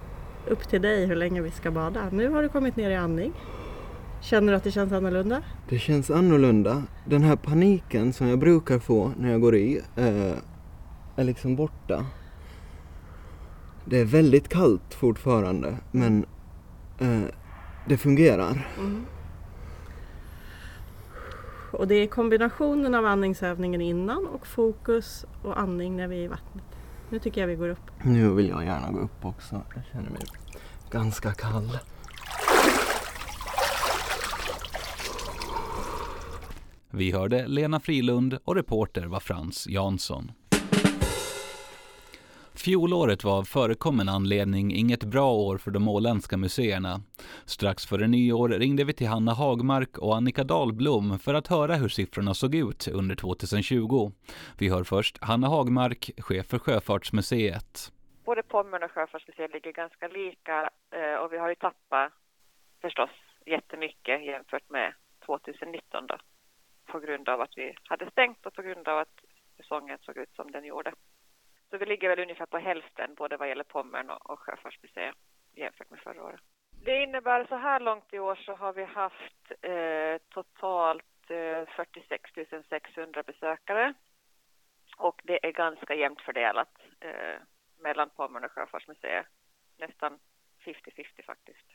upp 0.48 0.68
till 0.68 0.82
dig 0.82 1.06
hur 1.06 1.16
länge 1.16 1.42
vi 1.42 1.52
ska 1.52 1.72
bada. 1.72 2.10
Nu 2.12 2.30
har 2.30 2.44
du 2.44 2.50
kommit 2.50 2.76
ner 2.76 2.90
i 2.90 2.96
andning. 2.96 3.34
Känner 4.22 4.52
du 4.52 4.58
att 4.58 4.64
det 4.64 4.72
känns 4.72 4.92
annorlunda? 4.92 5.44
Det 5.70 5.80
känns 5.80 6.12
annorlunda. 6.12 6.84
Den 7.06 7.22
här 7.22 7.36
paniken 7.36 8.14
som 8.14 8.28
jag 8.28 8.40
brukar 8.40 8.80
få 8.80 9.12
när 9.18 9.32
jag 9.32 9.42
går 9.42 9.56
i 9.56 9.82
eh, 9.96 10.38
är 11.16 11.24
liksom 11.24 11.56
borta. 11.56 12.06
Det 13.86 14.00
är 14.00 14.06
väldigt 14.06 14.50
kallt 14.50 14.94
fortfarande 14.94 15.78
men 15.92 16.26
eh, 17.00 17.22
det 17.88 17.98
fungerar. 17.98 18.68
Mm. 18.80 19.06
Och 21.72 21.88
det 21.88 21.96
är 21.96 22.08
kombinationen 22.08 22.96
av 22.96 23.06
andningsövningen 23.06 23.82
innan 23.82 24.28
och 24.28 24.48
fokus 24.48 25.26
och 25.44 25.60
andning 25.60 25.98
när 25.98 26.08
vi 26.08 26.16
är 26.20 26.24
i 26.24 26.28
vattnet. 26.28 26.64
Nu 27.12 27.20
tycker 27.20 27.42
jag 27.42 27.48
vi 27.48 27.56
går 27.56 27.70
upp. 27.70 27.92
Nu 28.04 28.34
vill 28.34 28.48
jag 28.48 28.66
gärna 28.66 28.92
gå 28.92 29.00
upp 29.00 29.26
också. 29.26 29.62
Jag 29.76 29.84
känner 29.92 30.10
mig 30.10 30.22
ganska 30.92 31.34
kall. 31.34 31.78
Vi 36.92 37.12
hörde 37.12 37.48
Lena 37.48 37.80
Frilund 37.80 38.38
och 38.44 38.56
reporter 38.56 39.06
var 39.06 39.20
Frans 39.20 39.68
Jansson. 39.68 40.32
Fjolåret 42.64 43.24
var 43.24 43.38
av 43.38 43.44
förekommen 43.44 44.10
anledning 44.10 44.72
inget 44.76 45.04
bra 45.04 45.34
år 45.34 45.58
för 45.58 45.72
de 45.72 45.88
åländska 45.88 46.38
museerna. 46.38 47.02
Strax 47.46 47.86
före 47.86 48.08
nyår 48.08 48.50
ringde 48.50 48.84
vi 48.84 48.94
till 48.94 49.08
Hanna 49.08 49.34
Hagmark 49.34 49.98
och 49.98 50.16
Annika 50.16 50.44
Dahlblom 50.44 51.20
för 51.20 51.34
att 51.34 51.48
höra 51.48 51.76
hur 51.76 51.88
siffrorna 51.88 52.34
såg 52.34 52.56
ut 52.56 52.88
under 52.88 53.16
2020. 53.16 54.12
Vi 54.60 54.70
hör 54.70 54.84
först 54.84 55.24
Hanna 55.24 55.48
Hagmark, 55.48 56.12
chef 56.18 56.46
för 56.50 56.60
Sjöfartsmuseet. 56.60 57.92
Både 58.26 58.44
Pommern 58.44 58.84
och 58.84 58.92
Sjöfartsmuseet 58.92 59.54
ligger 59.54 59.72
ganska 59.72 60.08
lika 60.08 60.70
eh, 60.92 61.16
och 61.16 61.34
vi 61.34 61.38
har 61.38 61.50
ju 61.50 61.56
tappat 61.56 62.14
förstås 62.82 63.10
jättemycket 63.46 64.26
jämfört 64.26 64.70
med 64.70 64.94
2019 65.26 66.08
då, 66.08 66.18
på 66.86 67.00
grund 67.00 67.30
av 67.30 67.42
att 67.42 67.54
vi 67.56 67.74
hade 67.84 68.12
stängt 68.12 68.46
och 68.46 68.54
på 68.54 68.62
grund 68.62 68.88
av 68.88 69.00
att 69.00 69.16
säsongen 69.58 69.98
såg 70.02 70.18
ut 70.18 70.36
som 70.36 70.52
den 70.52 70.66
gjorde. 70.66 70.92
Så 71.72 71.78
vi 71.78 71.86
ligger 71.86 72.10
väl 72.10 72.20
ungefär 72.20 72.46
på 72.46 72.58
hälften 72.58 73.16
både 73.16 73.38
vad 73.38 73.48
gäller 73.48 73.64
Pommern 73.64 74.10
och, 74.10 74.30
och 74.30 74.40
Sjöfartsmuseet 74.40 75.16
jämfört 75.56 75.90
med 75.90 76.00
förra 76.00 76.24
året. 76.24 76.42
Det 76.86 77.04
innebär 77.04 77.46
så 77.46 77.56
här 77.56 77.80
långt 77.80 78.14
i 78.14 78.20
år 78.20 78.36
så 78.36 78.54
har 78.54 78.74
vi 78.74 78.84
haft 78.84 79.52
eh, 79.62 80.18
totalt 80.30 81.30
eh, 81.30 81.66
46 81.76 82.32
600 82.70 83.24
besökare 83.24 83.94
och 84.98 85.22
det 85.24 85.48
är 85.48 85.52
ganska 85.52 85.96
jämnt 85.96 86.22
fördelat 86.22 86.80
eh, 87.00 87.36
mellan 87.80 88.10
Pommern 88.10 88.44
och 88.44 88.52
Sjöfartsmuseet. 88.52 89.26
Nästan 89.78 90.20
50-50 90.66 91.26
faktiskt. 91.26 91.68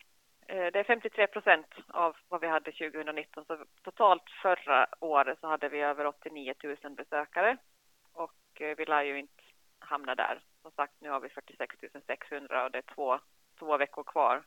Eh, 0.47 0.67
det 0.73 0.79
är 0.79 0.85
53 0.85 1.27
procent 1.27 1.75
av 1.89 2.17
vad 2.29 2.41
vi 2.41 2.47
hade 2.47 2.73
2019 2.73 3.45
så 3.45 3.65
totalt 3.83 4.31
förra 4.43 4.87
året 5.01 5.41
så 5.41 5.47
hade 5.47 5.69
vi 5.69 5.81
över 5.81 6.07
89 6.07 6.55
000 6.83 6.95
besökare 6.95 7.57
och 8.13 8.61
eh, 8.61 8.77
vi 8.77 8.85
lär 8.85 9.03
ju 9.03 9.19
inte 9.19 9.36
hamna 9.79 10.15
där. 10.15 10.41
Som 10.63 10.71
sagt, 10.71 10.93
nu 11.01 11.11
har 11.11 11.21
vi 11.21 11.29
46 11.29 11.77
600 12.07 12.65
och 12.65 12.71
det 12.71 12.79
är 12.79 12.95
två, 12.95 13.19
två 13.59 13.77
veckor 13.77 14.03
kvar. 14.03 14.43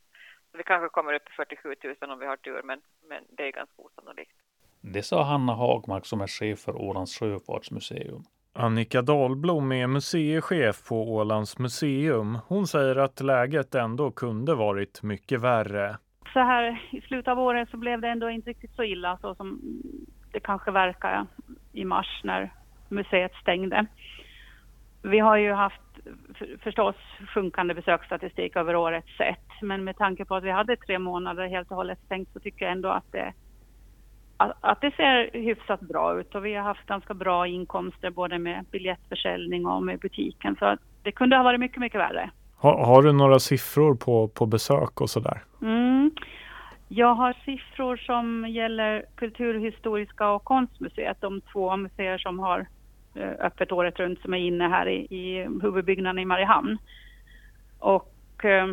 Så 0.51 0.57
vi 0.57 0.63
kanske 0.63 0.89
kommer 0.89 1.13
upp 1.13 1.27
i 1.29 1.31
47 1.31 1.75
000 2.01 2.11
om 2.11 2.19
vi 2.19 2.25
har 2.25 2.37
tur, 2.37 2.61
men, 2.63 2.81
men 3.09 3.23
det 3.29 3.43
är 3.47 3.51
ganska 3.51 3.81
osannolikt. 3.81 4.35
Det 4.81 5.03
sa 5.03 5.23
Hanna 5.23 5.53
Hagmark 5.53 6.05
som 6.05 6.21
är 6.21 6.27
chef 6.27 6.59
för 6.59 6.75
Ålands 6.75 7.19
sjöfartsmuseum. 7.19 8.23
Annika 8.53 9.01
Dahlblom 9.01 9.71
är 9.71 9.87
museichef 9.87 10.87
på 10.87 11.13
Ålands 11.13 11.59
museum. 11.59 12.37
Hon 12.47 12.67
säger 12.67 12.95
att 12.95 13.21
läget 13.21 13.75
ändå 13.75 14.11
kunde 14.11 14.55
varit 14.55 15.03
mycket 15.03 15.41
värre. 15.41 15.97
Så 16.33 16.39
här 16.39 16.89
i 16.91 17.01
slutet 17.01 17.31
av 17.31 17.39
året 17.39 17.69
så 17.69 17.77
blev 17.77 18.01
det 18.01 18.07
ändå 18.07 18.29
inte 18.29 18.49
riktigt 18.49 18.75
så 18.75 18.83
illa 18.83 19.17
så 19.21 19.35
som 19.35 19.61
det 20.31 20.39
kanske 20.39 20.71
verkar 20.71 21.25
i 21.73 21.85
mars 21.85 22.21
när 22.23 22.53
museet 22.89 23.31
stängde. 23.41 23.85
Vi 25.01 25.19
har 25.19 25.37
ju 25.37 25.53
haft 25.53 25.81
förstås 26.63 26.95
sjunkande 27.33 27.73
besöksstatistik 27.73 28.55
över 28.55 28.75
året 28.75 29.05
sett, 29.17 29.61
men 29.61 29.83
med 29.83 29.97
tanke 29.97 30.25
på 30.25 30.35
att 30.35 30.43
vi 30.43 30.51
hade 30.51 30.77
tre 30.77 30.99
månader 30.99 31.47
helt 31.47 31.71
och 31.71 31.77
hållet 31.77 31.99
stängt 32.05 32.29
så 32.33 32.39
tycker 32.39 32.65
jag 32.65 32.71
ändå 32.71 32.89
att 32.89 33.11
det, 33.11 33.33
att 34.37 34.81
det 34.81 34.95
ser 34.95 35.29
hyfsat 35.33 35.79
bra 35.79 36.19
ut 36.19 36.35
och 36.35 36.45
vi 36.45 36.55
har 36.55 36.63
haft 36.63 36.85
ganska 36.85 37.13
bra 37.13 37.47
inkomster 37.47 38.09
både 38.09 38.39
med 38.39 38.65
biljettförsäljning 38.71 39.65
och 39.65 39.83
med 39.83 39.99
butiken 39.99 40.55
så 40.59 40.77
det 41.03 41.11
kunde 41.11 41.35
ha 41.35 41.43
varit 41.43 41.59
mycket, 41.59 41.79
mycket 41.79 41.99
värre. 41.99 42.29
Har, 42.57 42.85
har 42.85 43.03
du 43.03 43.11
några 43.11 43.39
siffror 43.39 43.95
på, 43.95 44.27
på 44.27 44.45
besök 44.45 45.01
och 45.01 45.09
sådär? 45.09 45.43
Mm. 45.61 46.11
Jag 46.87 47.15
har 47.15 47.33
siffror 47.45 47.97
som 47.97 48.47
gäller 48.49 49.05
Kulturhistoriska 49.15 50.29
och 50.29 50.43
Konstmuseet, 50.43 51.21
de 51.21 51.41
två 51.41 51.77
museer 51.77 52.17
som 52.17 52.39
har 52.39 52.67
Eh, 53.15 53.31
öppet 53.39 53.71
året 53.71 53.99
runt 53.99 54.21
som 54.21 54.33
är 54.33 54.37
inne 54.37 54.67
här 54.67 54.87
i, 54.87 55.07
i 55.09 55.47
huvudbyggnaden 55.61 56.19
i 56.19 56.25
Mariehamn. 56.25 56.77
Och 57.79 58.45
eh, 58.45 58.67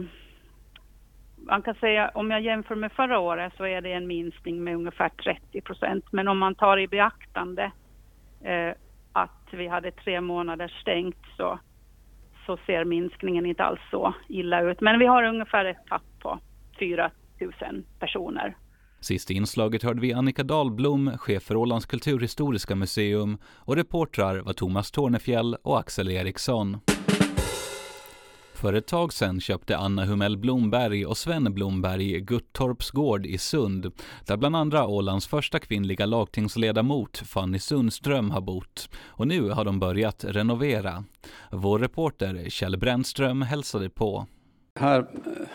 man 1.36 1.62
kan 1.62 1.74
säga 1.74 2.10
om 2.14 2.30
jag 2.30 2.40
jämför 2.40 2.74
med 2.74 2.92
förra 2.92 3.18
året 3.18 3.52
så 3.56 3.66
är 3.66 3.80
det 3.80 3.92
en 3.92 4.06
minskning 4.06 4.64
med 4.64 4.74
ungefär 4.74 5.08
30 5.08 5.60
procent. 5.60 6.04
Men 6.10 6.28
om 6.28 6.38
man 6.38 6.54
tar 6.54 6.78
i 6.78 6.88
beaktande 6.88 7.70
eh, 8.42 8.72
att 9.12 9.48
vi 9.50 9.68
hade 9.68 9.90
tre 9.90 10.20
månader 10.20 10.68
stängt 10.68 11.24
så, 11.36 11.58
så 12.46 12.56
ser 12.66 12.84
minskningen 12.84 13.46
inte 13.46 13.64
alls 13.64 13.80
så 13.90 14.14
illa 14.28 14.60
ut. 14.60 14.80
Men 14.80 14.98
vi 14.98 15.06
har 15.06 15.22
ungefär 15.22 15.64
ett 15.64 15.86
tapp 15.88 16.20
på 16.22 16.38
4 16.78 17.10
000 17.40 17.52
personer 17.98 18.54
Sist 19.00 19.30
i 19.30 19.34
inslaget 19.34 19.82
hörde 19.82 20.00
vi 20.00 20.12
Annika 20.12 20.42
Dahlblom, 20.42 21.18
chef 21.18 21.42
för 21.42 21.56
Ålands 21.56 21.86
kulturhistoriska 21.86 22.74
museum 22.74 23.38
och 23.44 23.76
reportrar 23.76 24.38
var 24.38 24.52
Thomas 24.52 24.90
Tornefjell 24.90 25.56
och 25.62 25.78
Axel 25.78 26.10
Eriksson. 26.10 26.76
För 28.56 28.72
ett 28.72 28.86
tag 28.86 29.12
sedan 29.12 29.40
köpte 29.40 29.76
Anna 29.76 30.04
Humell 30.04 30.36
Blomberg 30.36 31.06
och 31.06 31.16
Sven 31.16 31.54
Blomberg 31.54 32.20
Guttorps 32.20 32.90
gård 32.90 33.26
i 33.26 33.38
Sund, 33.38 33.92
där 34.26 34.36
bland 34.36 34.56
andra 34.56 34.86
Ålands 34.86 35.26
första 35.26 35.58
kvinnliga 35.58 36.06
lagtingsledamot 36.06 37.18
Fanny 37.18 37.58
Sundström 37.58 38.30
har 38.30 38.40
bott. 38.40 38.88
Och 39.06 39.28
nu 39.28 39.50
har 39.50 39.64
de 39.64 39.78
börjat 39.78 40.24
renovera. 40.24 41.04
Vår 41.50 41.78
reporter 41.78 42.50
Kjell 42.50 42.76
Brännström 42.76 43.42
hälsade 43.42 43.90
på. 43.90 44.26
Här 44.78 44.98
eh, 44.98 45.04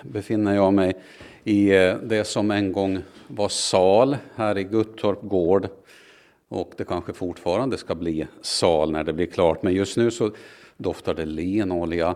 befinner 0.03 0.55
jag 0.55 0.73
mig 0.73 0.93
i 1.43 1.75
eh, 1.75 1.95
det 1.95 2.23
som 2.25 2.51
en 2.51 2.71
gång 2.71 2.99
var 3.27 3.49
sal 3.49 4.17
här 4.35 4.57
i 4.57 4.63
Guttorp 4.63 5.21
gård. 5.21 5.67
Och 6.47 6.73
det 6.77 6.83
kanske 6.83 7.13
fortfarande 7.13 7.77
ska 7.77 7.95
bli 7.95 8.27
sal 8.41 8.91
när 8.91 9.03
det 9.03 9.13
blir 9.13 9.25
klart. 9.25 9.63
Men 9.63 9.73
just 9.73 9.97
nu 9.97 10.11
så 10.11 10.31
doftar 10.77 11.13
det 11.13 11.25
lenolja. 11.25 12.15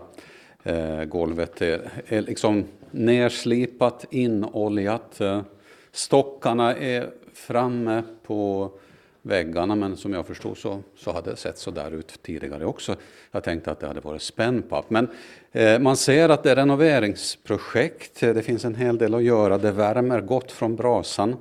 Eh, 0.62 1.04
golvet 1.04 1.62
är, 1.62 1.90
är 2.06 2.22
liksom 2.22 2.64
nerslipat, 2.90 4.04
inoljat. 4.10 5.20
Stockarna 5.92 6.76
är 6.76 7.10
framme 7.32 8.02
på 8.22 8.70
väggarna 9.26 9.74
men 9.74 9.96
som 9.96 10.12
jag 10.12 10.26
förstod 10.26 10.56
så, 10.56 10.82
så 10.96 11.12
hade 11.12 11.30
det 11.30 11.36
sett 11.36 11.58
så 11.58 11.70
där 11.70 11.90
ut 11.90 12.22
tidigare 12.22 12.64
också. 12.64 12.96
Jag 13.32 13.44
tänkte 13.44 13.70
att 13.70 13.80
det 13.80 13.86
hade 13.86 14.00
varit 14.00 14.22
spännpapp. 14.22 14.90
Men 14.90 15.08
eh, 15.52 15.78
man 15.78 15.96
ser 15.96 16.28
att 16.28 16.42
det 16.42 16.50
är 16.50 16.56
renoveringsprojekt. 16.56 18.20
Det 18.20 18.42
finns 18.42 18.64
en 18.64 18.74
hel 18.74 18.98
del 18.98 19.14
att 19.14 19.22
göra. 19.22 19.58
Det 19.58 19.72
värmer 19.72 20.20
gott 20.20 20.52
från 20.52 20.76
brasan. 20.76 21.36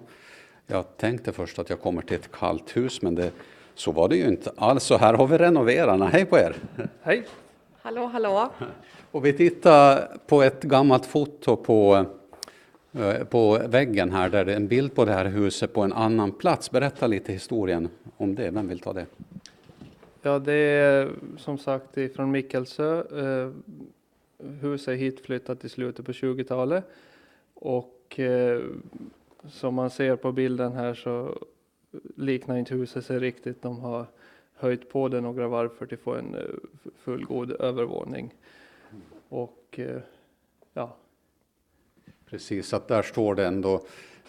Jag 0.68 0.98
tänkte 0.98 1.32
först 1.32 1.60
att 1.60 1.70
jag 1.70 1.82
kommer 1.82 2.02
till 2.02 2.16
ett 2.16 2.32
kallt 2.32 2.78
hus 2.78 3.02
men 3.02 3.16
det, 3.16 3.32
så 3.76 3.92
var 3.92 4.10
det 4.10 4.16
ju 4.16 4.28
inte 4.28 4.52
alls. 4.58 4.84
Så 4.84 4.98
här 4.98 5.14
har 5.14 5.28
vi 5.28 5.38
renoverarna. 5.38 6.08
Hej 6.08 6.26
på 6.26 6.38
er! 6.38 6.56
Hej! 7.02 7.26
Hallå, 7.82 8.06
hallå! 8.06 8.50
Och 9.12 9.26
vi 9.26 9.34
tittar 9.34 10.18
på 10.28 10.44
ett 10.44 10.62
gammalt 10.62 11.06
foto 11.06 11.56
på 11.56 12.06
Eh, 12.98 13.24
på 13.24 13.58
väggen 13.68 14.12
här 14.12 14.30
där 14.30 14.46
det 14.46 14.52
är 14.52 14.56
en 14.56 14.68
bild 14.68 14.96
på 14.96 15.06
det 15.06 15.12
här 15.12 15.26
huset 15.26 15.74
på 15.74 15.82
en 15.82 15.94
annan 15.94 16.32
plats. 16.32 16.72
Berätta 16.72 17.08
lite 17.08 17.32
historien 17.34 17.90
om 18.18 18.36
det, 18.36 18.52
vem 18.52 18.68
vill 18.68 18.80
ta 18.80 18.94
det? 18.94 19.06
Ja, 20.22 20.40
det 20.40 20.54
är 20.54 21.12
som 21.38 21.58
sagt 21.58 21.98
från 22.16 22.32
Mikkelsö. 22.32 23.04
Eh, 23.22 23.52
huset 24.62 24.88
är 24.88 24.96
hitflyttat 24.96 25.66
i 25.66 25.70
slutet 25.70 26.06
på 26.06 26.12
20-talet 26.12 26.84
och 27.54 28.20
eh, 28.20 28.62
som 29.50 29.76
man 29.76 29.90
ser 29.90 30.16
på 30.16 30.32
bilden 30.32 30.74
här 30.74 30.94
så 30.94 31.40
liknar 32.16 32.58
inte 32.58 32.76
huset 32.76 33.06
sig 33.06 33.20
riktigt. 33.20 33.62
De 33.62 33.80
har 33.80 34.06
höjt 34.54 34.90
på 34.90 35.08
det 35.08 35.22
några 35.22 35.48
varv 35.48 35.70
för 35.70 35.94
att 35.94 36.00
få 36.00 36.16
en 36.16 36.36
fullgod 36.98 37.52
övervåning. 37.52 38.34
Och 39.30 39.80
ja. 40.74 40.96
Precis, 42.30 42.74
att 42.74 42.88
där 42.88 43.02
står 43.02 43.36
det 43.36 43.46
ändå 43.46 43.82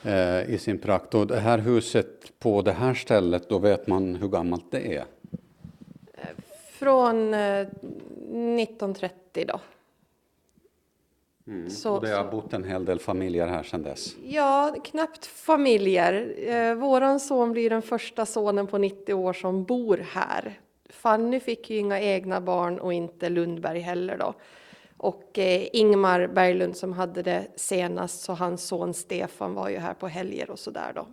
eh, 0.02 0.50
i 0.50 0.58
sin 0.58 0.78
prakt. 0.78 1.14
Och 1.14 1.26
det 1.26 1.40
här 1.40 1.58
huset 1.58 2.38
på 2.38 2.62
det 2.62 2.72
här 2.72 2.94
stället, 2.94 3.48
då 3.48 3.58
vet 3.58 3.86
man 3.86 4.14
hur 4.14 4.28
gammalt 4.28 4.70
det 4.70 4.96
är? 4.96 5.04
Från 6.78 7.34
eh, 7.34 7.60
1930 7.60 9.44
då. 9.48 9.60
Mm. 11.46 11.70
Så, 11.70 11.94
och 11.94 12.02
det 12.02 12.08
har 12.08 12.24
så. 12.24 12.30
bott 12.30 12.52
en 12.52 12.64
hel 12.64 12.84
del 12.84 12.98
familjer 12.98 13.46
här 13.46 13.62
sedan 13.62 13.82
dess? 13.82 14.16
Ja, 14.24 14.76
knappt 14.84 15.26
familjer. 15.26 16.34
Eh, 16.38 16.74
våran 16.74 17.20
son 17.20 17.52
blir 17.52 17.70
den 17.70 17.82
första 17.82 18.26
sonen 18.26 18.66
på 18.66 18.78
90 18.78 19.14
år 19.14 19.32
som 19.32 19.64
bor 19.64 20.04
här. 20.10 20.60
Fanny 20.88 21.40
fick 21.40 21.70
ju 21.70 21.76
inga 21.76 22.00
egna 22.00 22.40
barn 22.40 22.78
och 22.78 22.92
inte 22.92 23.28
Lundberg 23.28 23.80
heller 23.80 24.18
då. 24.18 24.34
Och 24.96 25.38
eh, 25.38 25.68
Ingmar 25.72 26.26
Berglund 26.26 26.76
som 26.76 26.92
hade 26.92 27.22
det 27.22 27.46
senast, 27.56 28.20
så 28.20 28.32
hans 28.32 28.62
son 28.62 28.94
Stefan 28.94 29.54
var 29.54 29.68
ju 29.68 29.76
här 29.76 29.94
på 29.94 30.08
helger 30.08 30.50
och 30.50 30.58
sådär 30.58 30.92
då. 30.94 31.06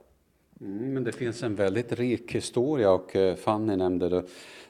Mm, 0.66 0.94
men 0.94 1.04
det 1.04 1.12
finns 1.12 1.44
en 1.44 1.56
väldigt 1.56 1.92
rik 1.92 2.36
historia 2.36 2.92
och 2.92 3.16
eh, 3.16 3.36
Fanny 3.36 3.76
nämnde 3.76 4.10
det. 4.10 4.24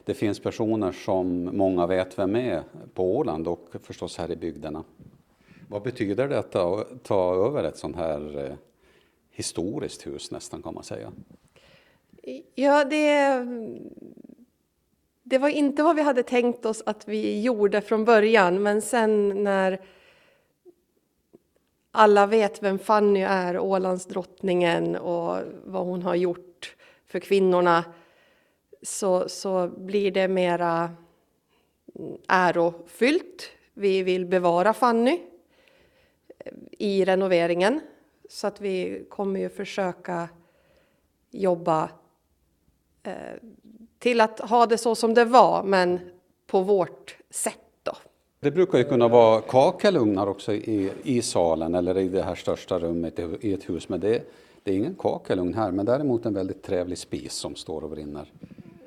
Det 0.04 0.14
finns 0.14 0.40
personer 0.40 0.92
som 0.92 1.44
många 1.56 1.86
vet 1.86 2.18
vem 2.18 2.36
är 2.36 2.62
på 2.94 3.16
Åland 3.16 3.48
och 3.48 3.68
förstås 3.82 4.18
här 4.18 4.30
i 4.30 4.36
bygderna. 4.36 4.84
Vad 5.68 5.82
betyder 5.82 6.28
det 6.28 6.38
att 6.38 6.52
ta, 6.52 6.84
ta 7.02 7.46
över 7.46 7.64
ett 7.64 7.76
sånt 7.76 7.96
här 7.96 8.46
eh, 8.46 8.56
historiskt 9.30 10.06
hus 10.06 10.30
nästan 10.30 10.62
kan 10.62 10.74
man 10.74 10.84
säga? 10.84 11.12
Ja, 12.54 12.84
det, 12.84 13.46
det 15.26 15.38
var 15.38 15.48
inte 15.48 15.82
vad 15.82 15.96
vi 15.96 16.02
hade 16.02 16.22
tänkt 16.22 16.66
oss 16.66 16.82
att 16.86 17.08
vi 17.08 17.42
gjorde 17.42 17.80
från 17.80 18.04
början, 18.04 18.62
men 18.62 18.82
sen 18.82 19.44
när 19.44 19.80
alla 21.90 22.26
vet 22.26 22.62
vem 22.62 22.78
Fanny 22.78 23.20
är, 23.20 23.58
Ålandsdrottningen 23.58 24.96
och 24.96 25.42
vad 25.64 25.86
hon 25.86 26.02
har 26.02 26.14
gjort 26.14 26.76
för 27.06 27.20
kvinnorna, 27.20 27.84
så, 28.82 29.28
så 29.28 29.68
blir 29.68 30.10
det 30.10 30.28
mera 30.28 30.90
ärofyllt. 32.28 33.50
Vi 33.74 34.02
vill 34.02 34.26
bevara 34.26 34.72
Fanny 34.72 35.20
i 36.70 37.04
renoveringen, 37.04 37.80
så 38.28 38.46
att 38.46 38.60
vi 38.60 39.06
kommer 39.08 39.40
ju 39.40 39.48
försöka 39.48 40.28
jobba 41.30 41.90
eh, 43.02 43.34
till 44.04 44.20
att 44.20 44.40
ha 44.40 44.66
det 44.66 44.78
så 44.78 44.94
som 44.94 45.14
det 45.14 45.24
var, 45.24 45.62
men 45.62 46.00
på 46.46 46.60
vårt 46.60 47.16
sätt. 47.30 47.58
Då. 47.82 47.92
Det 48.40 48.50
brukar 48.50 48.78
ju 48.78 48.84
kunna 48.84 49.08
vara 49.08 49.40
kakelugnar 49.40 50.26
också 50.26 50.52
i, 50.52 50.92
i 51.02 51.22
salen 51.22 51.74
eller 51.74 51.98
i 51.98 52.08
det 52.08 52.22
här 52.22 52.34
största 52.34 52.78
rummet 52.78 53.18
i 53.40 53.52
ett 53.52 53.68
hus, 53.68 53.88
men 53.88 54.00
det, 54.00 54.22
det 54.62 54.70
är 54.70 54.76
ingen 54.76 54.94
kakelugn 54.94 55.54
här, 55.54 55.70
men 55.70 55.86
däremot 55.86 56.26
en 56.26 56.34
väldigt 56.34 56.62
trevlig 56.62 56.98
spis 56.98 57.32
som 57.32 57.54
står 57.54 57.84
och 57.84 57.90
brinner. 57.90 58.32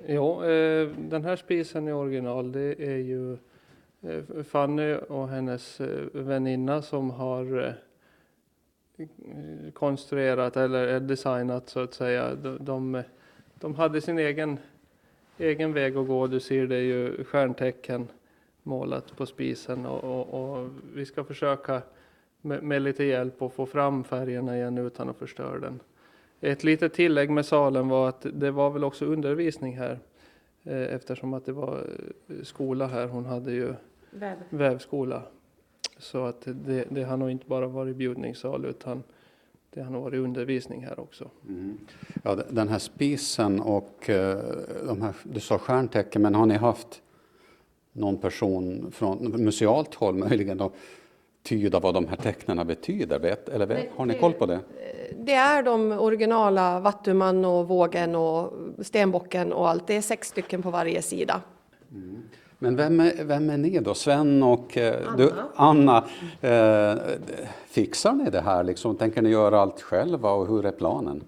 Ja, 0.08 0.46
eh, 0.46 0.88
den 0.88 1.24
här 1.24 1.36
spisen 1.36 1.88
i 1.88 1.92
original, 1.92 2.52
det 2.52 2.76
är 2.80 2.98
ju 2.98 3.34
eh, 4.02 4.44
Fanny 4.44 4.96
och 4.96 5.28
hennes 5.28 5.80
eh, 5.80 5.88
väninna 6.14 6.82
som 6.82 7.10
har 7.10 7.76
konstruerat 9.74 10.58
eller 10.58 11.00
designat 11.00 11.70
så 11.70 11.80
att 11.80 11.94
säga. 11.94 12.36
De, 12.36 12.58
de, 12.62 13.04
de 13.60 13.76
hade 13.76 14.02
sin 14.02 14.20
egen 14.20 14.60
egen 15.38 15.74
väg 15.74 15.98
att 15.98 16.08
gå. 16.08 16.28
Du 16.28 16.40
ser 16.40 16.68
det 16.68 16.80
ju 16.82 17.24
stjärntecken 17.24 18.08
målat 18.64 19.18
på 19.18 19.26
spisen 19.26 19.86
och, 19.86 20.04
och, 20.04 20.54
och 20.58 20.70
vi 20.94 21.06
ska 21.06 21.24
försöka 21.24 21.82
med, 22.42 22.64
med, 22.64 22.82
lite 22.82 23.04
hjälp 23.04 23.42
att 23.42 23.54
få 23.54 23.66
fram 23.66 24.04
färgerna 24.04 24.58
igen 24.58 24.78
utan 24.78 25.10
att 25.10 25.18
förstöra 25.18 25.60
den. 25.60 25.80
Ett 26.42 26.64
litet 26.64 26.94
tillägg 26.94 27.30
med 27.30 27.46
salen 27.46 27.88
var 27.90 28.10
att 28.10 28.26
det 28.34 28.52
var 28.52 28.70
väl 28.70 28.84
också 28.84 29.06
undervisning 29.06 29.78
här 29.78 30.00
eh, 30.64 30.94
eftersom 30.96 31.34
att 31.34 31.46
det 31.46 31.52
var 31.52 31.78
eh, 32.28 32.36
skola 32.44 32.88
här. 32.88 33.08
Hon 33.08 33.26
hade 33.26 33.52
ju 33.52 33.74
Väv. 34.10 34.38
vävskola. 34.50 35.24
Så 35.98 36.26
att 36.26 36.42
det, 36.46 36.86
det 36.90 37.04
har 37.04 37.18
nog 37.18 37.32
inte 37.32 37.46
bara 37.46 37.68
varit 37.68 37.96
bjudningssal 37.96 38.66
utan 38.66 39.04
det 39.78 39.84
har 39.84 39.92
nog 39.92 40.04
varit 40.04 40.20
undervisning 40.20 40.86
här 40.86 41.00
också. 41.00 41.30
Mm. 41.48 41.78
Ja, 42.24 42.36
den 42.36 42.70
här 42.70 42.80
spisen 42.80 43.60
och 43.62 44.10
eh, 44.10 44.38
de 44.88 45.02
här, 45.02 45.14
du 45.24 45.40
sa 45.40 45.58
stjärntecken, 45.58 46.22
men 46.22 46.36
har 46.36 46.46
ni 46.46 46.56
haft 46.56 47.02
någon 47.92 48.18
person 48.18 48.92
från 48.92 49.44
musealt 49.44 49.96
håll 49.96 50.16
möjligen 50.16 50.62
att 50.62 50.74
tyda 51.44 51.80
vad 51.80 51.94
de 51.94 52.08
här 52.08 52.16
tecknen 52.16 52.68
betyder? 52.68 53.20
Vet, 53.20 53.50
eller 53.50 53.66
vet, 53.66 53.90
har 53.96 54.06
ni 54.06 54.20
koll 54.20 54.34
på 54.34 54.46
det? 54.46 54.60
Det 55.18 55.34
är 55.34 55.64
de 55.64 55.92
originala 55.92 56.80
Vattuman 56.80 57.46
och 57.46 57.68
Vågen 57.68 58.16
och 58.16 58.54
Stenbocken 58.80 59.54
och 59.54 59.70
allt. 59.70 59.88
Det 59.88 59.94
är 59.94 60.02
sex 60.02 60.28
stycken 60.28 60.62
på 60.62 60.70
varje 60.70 61.02
sida. 61.02 61.42
Mm. 61.92 62.24
Men 62.60 62.76
vem 62.76 63.00
är, 63.00 63.24
vem 63.24 63.50
är 63.50 63.58
ni 63.58 63.80
då? 63.80 63.94
Sven 63.94 64.44
och 64.44 64.78
eh, 64.78 65.08
Anna. 65.08 65.18
Du, 65.18 65.32
Anna 65.56 65.98
eh, 66.42 66.98
fixar 67.68 68.14
ni 68.14 68.30
det 68.30 68.42
här? 68.42 68.64
Liksom? 68.64 68.96
Tänker 68.96 69.22
ni 69.22 69.30
göra 69.30 69.60
allt 69.60 69.82
själva 69.82 70.32
och 70.32 70.48
hur 70.48 70.66
är 70.66 70.72
planen? 70.72 71.24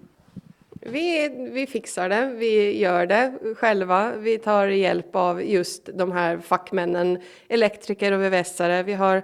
Vi, 0.82 1.28
vi 1.52 1.66
fixar 1.66 2.08
det, 2.08 2.26
vi 2.26 2.78
gör 2.78 3.06
det 3.06 3.32
själva. 3.56 4.12
Vi 4.16 4.38
tar 4.38 4.66
hjälp 4.66 5.16
av 5.16 5.42
just 5.42 5.88
de 5.94 6.12
här 6.12 6.38
fackmännen, 6.38 7.18
elektriker 7.48 8.12
och 8.12 8.20
VVS-are. 8.20 8.82
Vi 8.82 8.92
har 8.92 9.22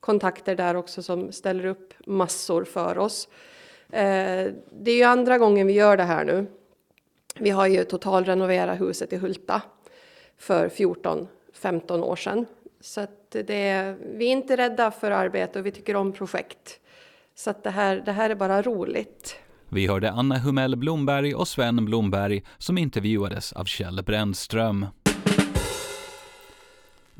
kontakter 0.00 0.54
där 0.54 0.74
också 0.74 1.02
som 1.02 1.32
ställer 1.32 1.66
upp 1.66 1.94
massor 2.06 2.64
för 2.64 2.98
oss. 2.98 3.28
Eh, 3.90 4.52
det 4.70 4.90
är 4.90 4.96
ju 4.96 5.02
andra 5.02 5.38
gången 5.38 5.66
vi 5.66 5.72
gör 5.72 5.96
det 5.96 6.02
här 6.02 6.24
nu. 6.24 6.46
Vi 7.38 7.50
har 7.50 7.66
ju 7.66 7.84
totalrenoverat 7.84 8.80
huset 8.80 9.12
i 9.12 9.16
Hulta 9.16 9.62
för 10.38 10.68
14 10.68 11.28
15 11.54 12.02
år 12.02 12.16
sedan. 12.16 12.46
Så 12.80 13.00
att 13.00 13.30
det, 13.30 13.96
vi 14.00 14.26
är 14.26 14.32
inte 14.32 14.56
rädda 14.56 14.90
för 14.90 15.10
arbete 15.10 15.58
och 15.58 15.66
vi 15.66 15.70
tycker 15.70 15.96
om 15.96 16.12
projekt. 16.12 16.80
Så 17.34 17.50
att 17.50 17.64
det, 17.64 17.70
här, 17.70 18.02
det 18.04 18.12
här 18.12 18.30
är 18.30 18.34
bara 18.34 18.62
roligt. 18.62 19.36
Vi 19.68 19.86
hörde 19.86 20.10
Anna 20.10 20.38
Humell 20.38 20.76
Blomberg 20.76 21.34
och 21.34 21.48
Sven 21.48 21.84
Blomberg 21.84 22.42
som 22.58 22.78
intervjuades 22.78 23.52
av 23.52 23.64
Kjell 23.64 24.02
Brännström. 24.06 24.86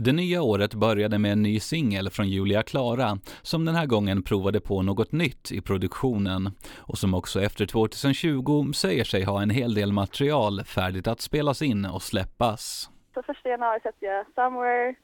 Det 0.02 0.12
nya 0.12 0.42
året 0.42 0.74
började 0.74 1.18
med 1.18 1.32
en 1.32 1.42
ny 1.42 1.60
singel 1.60 2.10
från 2.10 2.28
Julia 2.28 2.62
Klara 2.62 3.18
som 3.42 3.64
den 3.64 3.74
här 3.74 3.86
gången 3.86 4.22
provade 4.22 4.60
på 4.60 4.82
något 4.82 5.12
nytt 5.12 5.52
i 5.52 5.60
produktionen 5.60 6.50
och 6.76 6.98
som 6.98 7.14
också 7.14 7.42
efter 7.42 7.66
2020 7.66 8.72
säger 8.72 9.04
sig 9.04 9.24
ha 9.24 9.42
en 9.42 9.50
hel 9.50 9.74
del 9.74 9.92
material 9.92 10.64
färdigt 10.64 11.06
att 11.06 11.20
spelas 11.20 11.62
in 11.62 11.84
och 11.84 12.02
släppas. 12.02 12.90
Så 13.20 13.24
första 13.24 13.48
januari 13.48 13.80
sätter 13.80 14.06
jag 14.06 14.26
Somewhere 14.34 14.94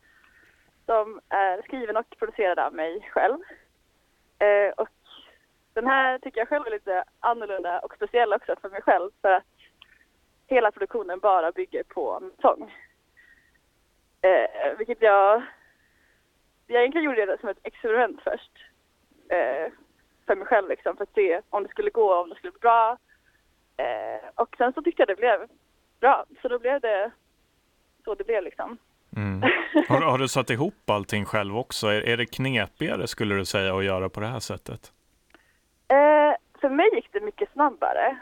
som 0.87 1.21
är 1.29 1.63
skriven 1.63 1.97
och 1.97 2.19
producerad 2.19 2.59
av 2.59 2.75
mig 2.75 3.09
själv. 3.13 3.39
Eh, 4.39 4.73
och 4.77 4.89
den 5.73 5.87
här 5.87 6.19
tycker 6.19 6.41
jag 6.41 6.49
själv 6.49 6.67
är 6.67 6.71
lite 6.71 7.05
annorlunda 7.21 7.79
och 7.79 7.95
speciell 7.95 8.33
också 8.33 8.57
för 8.63 8.71
mig 8.71 8.83
själv 8.83 9.11
för 9.23 9.33
att 9.33 9.45
hela 10.47 10.71
produktionen 10.71 11.19
bara 11.19 11.53
bygger 11.53 11.83
på 11.83 12.31
sång. 12.41 12.75
Eh, 14.21 14.77
vilket 14.79 15.03
jag, 15.03 15.43
jag 16.67 16.81
egentligen 16.81 17.05
gjorde 17.05 17.27
det 17.27 17.41
som 17.41 17.49
ett 17.49 17.61
experiment 17.63 18.21
först. 18.23 18.53
Eh, 19.29 19.73
för 20.27 20.37
mig 20.37 20.47
själv 20.47 20.69
liksom, 20.69 20.97
för 20.97 21.03
att 21.03 21.15
se 21.15 21.41
om 21.51 21.63
det 21.63 21.69
skulle 21.69 21.91
gå, 21.91 22.15
om 22.15 22.29
det 22.29 22.35
skulle 22.35 22.53
bli 22.53 22.61
bra. 22.61 22.99
Eh, 23.77 24.29
och 24.35 24.57
sen 24.59 24.73
så 24.73 24.83
tyckte 24.83 25.03
jag 25.03 25.09
det 25.09 25.17
blev 25.17 25.49
bra, 26.01 26.25
så 26.43 26.49
då 26.49 26.59
blev 26.59 26.81
det 26.81 27.11
så 28.07 28.15
det 28.15 28.25
blev 28.25 28.45
liksom. 28.45 28.79
Mm. 29.17 29.43
Har, 29.89 30.01
har, 30.01 30.19
du 30.19 30.29
satt 30.29 30.51
ihop 30.51 30.91
allting 30.91 31.25
själv 31.25 31.59
också? 31.59 31.87
Är, 31.87 32.09
är 32.09 32.17
det 32.17 32.27
knepigare 32.27 33.07
skulle 33.07 33.35
du 33.35 33.45
säga 33.45 33.77
att 33.77 33.85
göra 33.85 34.09
på 34.09 34.21
det 34.21 34.27
här 34.27 34.41
sättet? 34.41 34.93
Eh, 35.89 36.35
för 36.61 36.69
mig 36.69 36.95
gick 36.95 37.13
det 37.13 37.21
mycket 37.21 37.53
snabbare. 37.53 38.17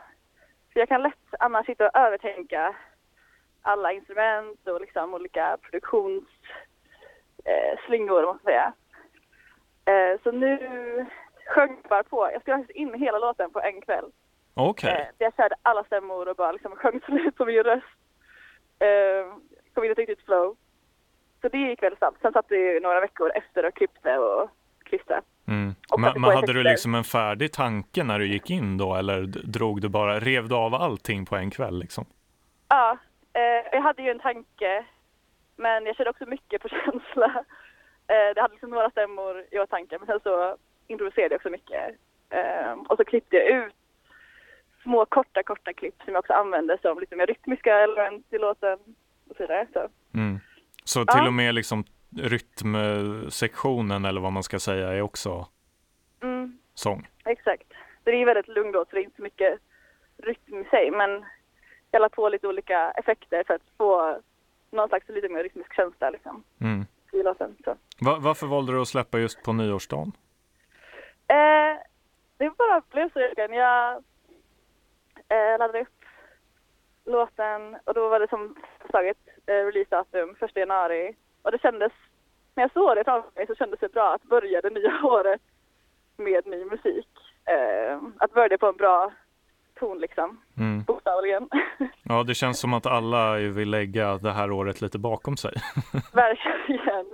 För 0.73 0.81
jag 0.81 0.89
kan 0.89 1.03
lätt 1.03 1.35
annars 1.39 1.67
sitta 1.67 1.89
och 1.89 1.97
övertänka 1.97 2.77
alla 3.63 3.93
instrument 3.93 4.69
och 4.69 4.81
liksom 4.81 5.15
olika 5.15 5.57
produktionsslingor, 5.63 8.23
eh, 8.23 8.27
måste 8.27 8.45
säga. 8.45 8.73
Eh, 9.85 10.21
så 10.23 10.33
nu 10.33 10.59
sjöng 11.47 11.79
jag 11.83 11.91
bara 11.91 12.03
på. 12.03 12.31
Jag 12.33 12.43
spelade 12.43 12.79
in 12.79 12.95
hela 12.95 13.19
låten 13.19 13.51
på 13.51 13.61
en 13.61 13.81
kväll. 13.81 14.11
Okej. 14.55 14.93
Okay. 14.93 15.03
Eh, 15.03 15.09
jag 15.19 15.37
körde 15.37 15.55
alla 15.63 15.85
stämmor 15.85 16.29
och 16.29 16.37
bara 16.37 16.53
liksom 16.53 16.77
sjöng 16.77 17.01
slut 17.07 17.37
på 17.37 17.45
min 17.45 17.63
röst. 17.63 17.87
Kom 19.75 19.85
in 19.85 19.91
ett 19.91 19.99
riktigt 19.99 20.25
flow. 20.25 20.57
Så 21.41 21.49
det 21.49 21.59
gick 21.59 21.83
väldigt 21.83 21.99
snabbt. 21.99 22.21
Sen 22.23 22.33
satt 22.33 22.49
det 22.49 22.83
några 22.83 23.01
veckor 23.01 23.31
efter 23.35 23.65
och 23.65 23.75
klippte 23.75 24.19
och 24.19 24.51
klistrade. 24.85 25.23
Mm. 25.49 25.75
Men, 25.99 26.21
men 26.21 26.37
hade 26.37 26.53
du 26.53 26.63
liksom 26.63 26.95
en 26.95 27.05
färdig 27.05 27.53
tanke 27.53 28.05
när 28.05 28.19
du 28.19 28.27
gick 28.27 28.51
in 28.51 28.79
då 28.79 28.95
eller 28.95 29.23
drog 29.27 29.81
du 29.81 29.89
bara, 29.89 30.21
rev 30.21 30.49
du 30.49 30.55
av 30.55 30.75
allting 30.75 31.27
på 31.27 31.37
en 31.37 31.51
kväll 31.51 31.79
liksom? 31.79 32.05
Ja, 32.69 32.99
eh, 33.33 33.69
jag 33.73 33.81
hade 33.81 34.03
ju 34.03 34.11
en 34.11 34.19
tanke, 34.19 34.85
men 35.57 35.87
jag 35.87 35.97
körde 35.97 36.11
också 36.11 36.27
mycket 36.27 36.63
på 36.63 36.69
känsla. 36.85 37.45
Eh, 38.07 38.35
det 38.35 38.41
hade 38.41 38.55
liksom 38.55 38.71
några 38.71 38.91
stämmor 38.91 39.45
i 39.51 39.59
åtanke, 39.59 39.99
men 39.99 40.07
sen 40.07 40.21
så 40.23 40.57
improviserade 40.87 41.35
jag 41.35 41.39
också 41.39 41.51
mycket. 41.51 41.97
Eh, 42.31 42.73
och 42.89 42.97
så 42.97 43.05
klippte 43.05 43.37
jag 43.37 43.49
ut 43.49 43.75
små 44.83 45.07
korta, 45.07 45.43
korta 45.43 45.73
klipp 45.73 46.03
som 46.05 46.13
jag 46.15 46.21
också 46.21 46.33
använde 46.33 46.79
som 46.83 47.01
lite 47.01 47.17
mer 47.17 47.27
rytmiska 47.27 47.79
element 47.79 48.27
i 48.31 48.39
låten 48.39 48.79
och 49.29 49.37
så 49.37 49.43
vidare. 49.43 49.67
Så. 49.73 49.89
Mm. 50.15 50.41
Så 50.85 51.05
till 51.05 51.27
och 51.27 51.33
med 51.33 51.55
liksom 51.55 51.85
rytmsektionen 52.17 54.05
eller 54.05 54.21
vad 54.21 54.33
man 54.33 54.43
ska 54.43 54.59
säga 54.59 54.93
är 54.93 55.03
också 55.03 55.49
mm. 56.23 56.59
sång? 56.75 57.09
Exakt. 57.25 57.73
Det 58.05 58.11
är 58.11 58.27
väldigt 58.27 58.49
lugn 58.49 58.73
låt 58.73 58.89
så 58.89 58.95
det 58.95 59.03
är 59.03 59.05
inte 59.05 59.17
så 59.17 59.23
mycket 59.23 59.59
rytm 60.17 60.61
i 60.61 60.65
sig 60.65 60.91
men 60.91 61.25
jag 61.91 62.01
la 62.01 62.09
på 62.09 62.29
lite 62.29 62.49
olika 62.49 62.91
effekter 62.91 63.45
för 63.47 63.55
att 63.55 63.63
få 63.77 64.21
någon 64.71 64.89
slags 64.89 65.09
lite 65.09 65.29
mer 65.29 65.43
rytmisk 65.43 65.75
känsla 65.75 66.11
liksom. 66.11 66.45
Mm. 66.61 66.87
I 67.13 67.23
låten. 67.23 67.57
Så. 67.65 67.77
Va 68.01 68.19
varför 68.21 68.47
valde 68.47 68.73
du 68.73 68.81
att 68.81 68.89
släppa 68.89 69.19
just 69.19 69.43
på 69.43 69.53
nyårsdagen? 69.53 70.13
Eh, 71.29 71.81
det 72.37 72.51
bara 72.59 72.83
blev 72.91 73.13
så 73.13 73.21
egentligen. 73.21 73.53
Jag 73.53 73.95
eh, 75.29 75.59
laddade 75.59 75.81
upp 75.81 76.05
låten 77.05 77.77
och 77.85 77.95
då 77.95 78.09
var 78.09 78.21
det 78.21 78.29
som 78.29 78.57
sagt 78.99 79.21
eh, 79.47 79.53
releasedatum 79.67 80.35
första 80.41 80.61
januari 80.61 81.15
och 81.43 81.51
det 81.53 81.61
kändes, 81.61 81.93
när 82.55 82.65
jag 82.65 82.73
såg 82.73 82.97
det 82.97 83.05
framför 83.05 83.31
mig 83.35 83.47
så 83.47 83.55
kändes 83.55 83.81
det 83.81 83.93
bra 83.93 84.15
att 84.15 84.23
börja 84.23 84.61
det 84.61 84.71
nya 84.71 85.01
året 85.05 85.41
med 86.17 86.47
ny 86.47 86.65
musik. 86.65 87.09
Eh, 87.55 87.99
att 88.19 88.33
börja 88.35 88.59
på 88.59 88.67
en 88.67 88.77
bra 88.77 89.13
ton 89.79 89.99
liksom, 89.99 90.41
Mm. 90.59 90.83
bokstavligen. 90.83 91.49
Ja, 92.03 92.23
det 92.23 92.35
känns 92.35 92.61
som 92.61 92.75
att 92.75 92.87
alla 92.87 93.33
vill 93.35 93.71
lägga 93.71 94.17
det 94.17 94.31
här 94.33 94.51
året 94.51 94.81
lite 94.81 94.99
bakom 94.99 95.37
sig. 95.37 95.53
Verkligen. 96.13 97.07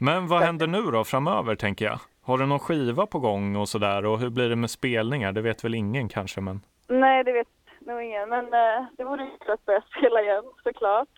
Men 0.00 0.26
vad 0.28 0.42
händer 0.42 0.66
nu 0.66 0.82
då 0.82 1.04
framöver 1.04 1.54
tänker 1.56 1.84
jag? 1.84 1.98
Har 2.22 2.38
du 2.38 2.46
någon 2.46 2.58
skiva 2.58 3.06
på 3.06 3.18
gång 3.18 3.56
och 3.56 3.68
sådär 3.68 4.04
och 4.06 4.18
hur 4.18 4.30
blir 4.30 4.48
det 4.48 4.56
med 4.56 4.70
spelningar? 4.70 5.32
Det 5.32 5.40
vet 5.40 5.64
väl 5.64 5.74
ingen 5.74 6.08
kanske 6.08 6.40
men 6.40 6.60
Nej, 6.88 7.24
det 7.24 7.32
vet 7.32 7.48
nog 7.80 8.02
ingen, 8.02 8.28
men 8.28 8.44
eh, 8.44 8.84
det 8.96 9.04
vore 9.04 9.22
ju 9.24 9.30
kul 9.40 9.50
att 9.52 9.64
börja 9.66 9.82
spela 9.98 10.22
igen 10.22 10.44
såklart. 10.62 11.08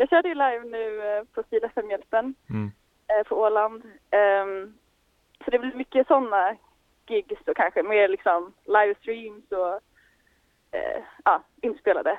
Jag 0.00 0.08
körde 0.08 0.28
ju 0.28 0.34
live 0.34 0.64
nu 0.64 1.02
eh, 1.08 1.24
på 1.24 1.42
Stil 1.42 1.64
FM-hjälpen 1.64 2.34
mm. 2.50 2.72
eh, 3.08 3.26
på 3.26 3.36
Åland. 3.36 3.82
Ehm, 4.10 4.74
så 5.44 5.50
det 5.50 5.58
blir 5.58 5.74
mycket 5.74 6.06
sådana 6.06 6.56
gigs 7.08 7.40
och 7.46 7.56
kanske 7.56 7.82
mer 7.82 8.08
liksom 8.08 8.52
livestreams 8.64 9.44
och 9.50 9.74
eh, 10.76 11.02
ja, 11.24 11.42
inspelade 11.62 12.18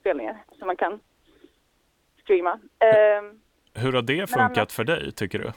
spelningar 0.00 0.44
som 0.58 0.66
man 0.66 0.76
kan 0.76 1.00
streama. 2.22 2.60
Ehm, 2.78 3.40
hur 3.74 3.92
har 3.92 4.02
det 4.02 4.26
funkat 4.26 4.58
annars- 4.58 4.72
för 4.72 4.84
dig 4.84 5.12
tycker 5.12 5.38
du? 5.38 5.52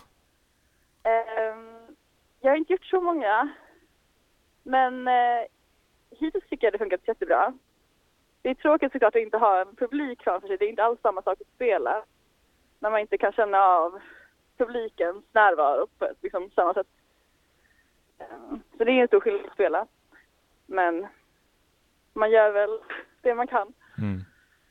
ehm, 1.10 1.95
jag 2.41 2.51
har 2.51 2.58
inte 2.58 2.73
gjort 2.73 2.86
så 2.86 3.01
många, 3.01 3.49
men 4.63 5.08
hittills 6.12 6.47
tycker 6.49 6.67
jag 6.67 6.73
det 6.73 6.77
funkat 6.77 7.08
jättebra. 7.08 7.53
Det 8.41 8.49
är 8.49 8.54
tråkigt 8.54 8.91
såklart 8.91 9.15
att 9.15 9.21
inte 9.21 9.38
ha 9.38 9.62
en 9.62 9.75
publik 9.75 10.23
framför 10.23 10.47
sig. 10.47 10.58
Det 10.58 10.65
är 10.65 10.69
inte 10.69 10.84
alls 10.84 11.02
samma 11.02 11.21
sak 11.21 11.41
att 11.41 11.56
spela 11.56 12.04
när 12.80 12.89
man 12.89 12.99
inte 12.99 13.17
kan 13.17 13.32
känna 13.32 13.63
av 13.63 13.99
publikens 14.58 15.25
närvaro 15.32 15.88
på 15.97 16.06
ett 16.06 16.17
liksom, 16.23 16.49
samma 16.56 16.73
sätt. 16.73 16.88
Ehm, 18.19 18.62
Så 18.78 18.84
det 18.84 18.91
är 18.91 19.02
en 19.02 19.08
stor 19.08 19.19
skillnad 19.19 19.45
att 19.45 19.54
spela. 19.54 19.88
Men 20.65 21.08
man 22.13 22.32
gör 22.32 22.52
väl 22.52 22.80
det 23.21 23.36
man 23.36 23.47
kan. 23.47 23.73
Mm. 23.97 24.21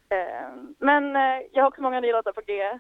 Ehm, 0.09 0.74
Men 0.78 1.16
eh, 1.16 1.46
jag 1.52 1.62
har 1.62 1.68
också 1.68 1.83
många 1.83 2.00
nya 2.00 2.12
låtar 2.16 2.33
på 2.33 2.40
G. 2.46 2.78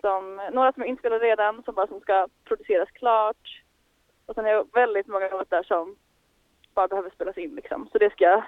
Som, 0.00 0.36
några 0.52 0.72
som 0.72 0.82
är 0.82 0.86
inspelade 0.86 1.24
redan, 1.24 1.62
som 1.62 1.74
bara 1.74 1.86
som 1.86 2.00
ska 2.00 2.28
produceras 2.44 2.90
klart. 2.90 3.62
Och 4.26 4.34
sen 4.34 4.44
har 4.44 4.52
jag 4.52 4.72
väldigt 4.72 5.06
många 5.06 5.28
låtar 5.28 5.62
som 5.62 5.96
bara 6.74 6.88
behöver 6.88 7.10
spelas 7.10 7.38
in 7.38 7.54
liksom. 7.54 7.88
Så 7.92 7.98
det 7.98 8.10
ska 8.10 8.24
jag 8.24 8.44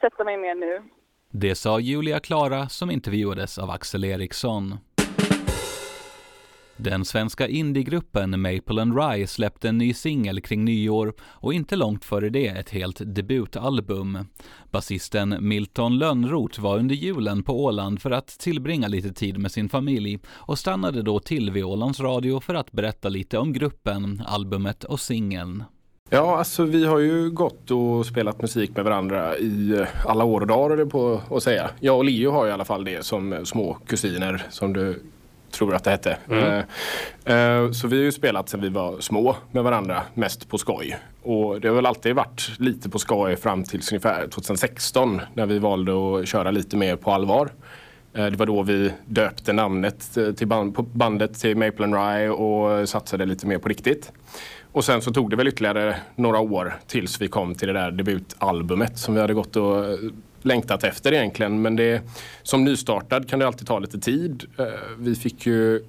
sätta 0.00 0.24
mig 0.24 0.36
mer 0.36 0.54
nu. 0.54 0.82
Det 1.30 1.54
sa 1.54 1.80
Julia 1.80 2.20
Klara 2.20 2.68
som 2.68 2.90
intervjuades 2.90 3.58
av 3.58 3.70
Axel 3.70 4.04
Eriksson. 4.04 4.74
Den 6.80 7.04
svenska 7.04 7.48
indiegruppen 7.48 8.40
Maple 8.40 8.82
and 8.82 8.98
Rye 8.98 9.26
släppte 9.26 9.68
en 9.68 9.78
ny 9.78 9.94
singel 9.94 10.40
kring 10.40 10.64
nyår 10.64 11.14
och 11.20 11.54
inte 11.54 11.76
långt 11.76 12.04
före 12.04 12.28
det 12.28 12.46
ett 12.46 12.70
helt 12.70 13.00
debutalbum. 13.04 14.18
Basisten 14.70 15.36
Milton 15.40 15.98
Lönnroth 15.98 16.60
var 16.60 16.78
under 16.78 16.94
julen 16.94 17.42
på 17.42 17.64
Åland 17.64 18.02
för 18.02 18.10
att 18.10 18.28
tillbringa 18.28 18.88
lite 18.88 19.12
tid 19.12 19.38
med 19.38 19.52
sin 19.52 19.68
familj 19.68 20.18
och 20.28 20.58
stannade 20.58 21.02
då 21.02 21.20
till 21.20 21.50
vid 21.50 21.64
Ålands 21.64 22.00
Radio 22.00 22.40
för 22.40 22.54
att 22.54 22.72
berätta 22.72 23.08
lite 23.08 23.38
om 23.38 23.52
gruppen, 23.52 24.22
albumet 24.26 24.84
och 24.84 25.00
singeln. 25.00 25.64
Ja, 26.10 26.38
alltså 26.38 26.64
vi 26.64 26.84
har 26.84 26.98
ju 26.98 27.30
gått 27.30 27.70
och 27.70 28.06
spelat 28.06 28.42
musik 28.42 28.76
med 28.76 28.84
varandra 28.84 29.36
i 29.36 29.78
eh, 29.80 29.86
alla 30.06 30.24
år 30.24 30.40
och 30.40 30.46
dagar 30.46 30.76
det 30.76 30.86
på 30.86 31.20
att 31.30 31.42
säga. 31.42 31.70
Jag 31.80 31.96
och 31.96 32.04
Leo 32.04 32.30
har 32.30 32.46
i 32.48 32.50
alla 32.52 32.64
fall 32.64 32.84
det 32.84 33.04
som 33.04 33.32
eh, 33.32 33.42
små 33.42 33.74
kusiner 33.86 34.46
som 34.50 34.72
du 34.72 35.02
tror 35.50 35.74
att 35.74 35.84
det 35.84 35.90
hette. 35.90 36.16
Mm. 36.30 36.62
Eh, 37.24 37.72
Så 37.72 37.88
vi 37.88 37.96
har 37.96 38.04
ju 38.04 38.12
spelat 38.12 38.48
sedan 38.48 38.60
vi 38.60 38.68
var 38.68 39.00
små 39.00 39.36
med 39.52 39.64
varandra, 39.64 40.02
mest 40.14 40.48
på 40.48 40.58
skoj. 40.58 40.98
Och 41.22 41.60
det 41.60 41.68
har 41.68 41.74
väl 41.74 41.86
alltid 41.86 42.14
varit 42.14 42.50
lite 42.58 42.88
på 42.90 42.98
skoj 42.98 43.36
fram 43.36 43.64
till 43.64 43.80
ungefär 43.92 44.28
2016 44.28 45.20
när 45.34 45.46
vi 45.46 45.58
valde 45.58 45.92
att 45.92 46.28
köra 46.28 46.50
lite 46.50 46.76
mer 46.76 46.96
på 46.96 47.12
allvar. 47.12 47.48
Det 48.12 48.36
var 48.36 48.46
då 48.46 48.62
vi 48.62 48.92
döpte 49.06 49.52
namnet 49.52 50.18
till 50.36 50.46
band, 50.46 50.74
på 50.74 50.82
bandet 50.82 51.40
till 51.40 51.56
Maple 51.56 51.84
and 51.84 51.94
Rye 51.94 52.30
och 52.30 52.88
satsade 52.88 53.26
lite 53.26 53.46
mer 53.46 53.58
på 53.58 53.68
riktigt. 53.68 54.12
Och 54.72 54.84
sen 54.84 55.02
så 55.02 55.12
tog 55.12 55.30
det 55.30 55.36
väl 55.36 55.48
ytterligare 55.48 55.96
några 56.16 56.40
år 56.40 56.74
tills 56.86 57.20
vi 57.20 57.28
kom 57.28 57.54
till 57.54 57.68
det 57.68 57.74
där 57.74 57.90
debutalbumet 57.90 58.98
som 58.98 59.14
vi 59.14 59.20
hade 59.20 59.34
gått 59.34 59.56
och 59.56 59.84
eh, 59.84 59.98
längtat 60.42 60.84
efter 60.84 61.12
egentligen. 61.12 61.62
Men 61.62 61.76
det, 61.76 62.02
som 62.42 62.64
nystartad 62.64 63.28
kan 63.28 63.38
det 63.38 63.46
alltid 63.46 63.66
ta 63.66 63.78
lite 63.78 63.98
tid. 63.98 64.44
Eh, 64.58 64.64
vi 64.98 65.14
fick 65.14 65.46
ju 65.46 65.84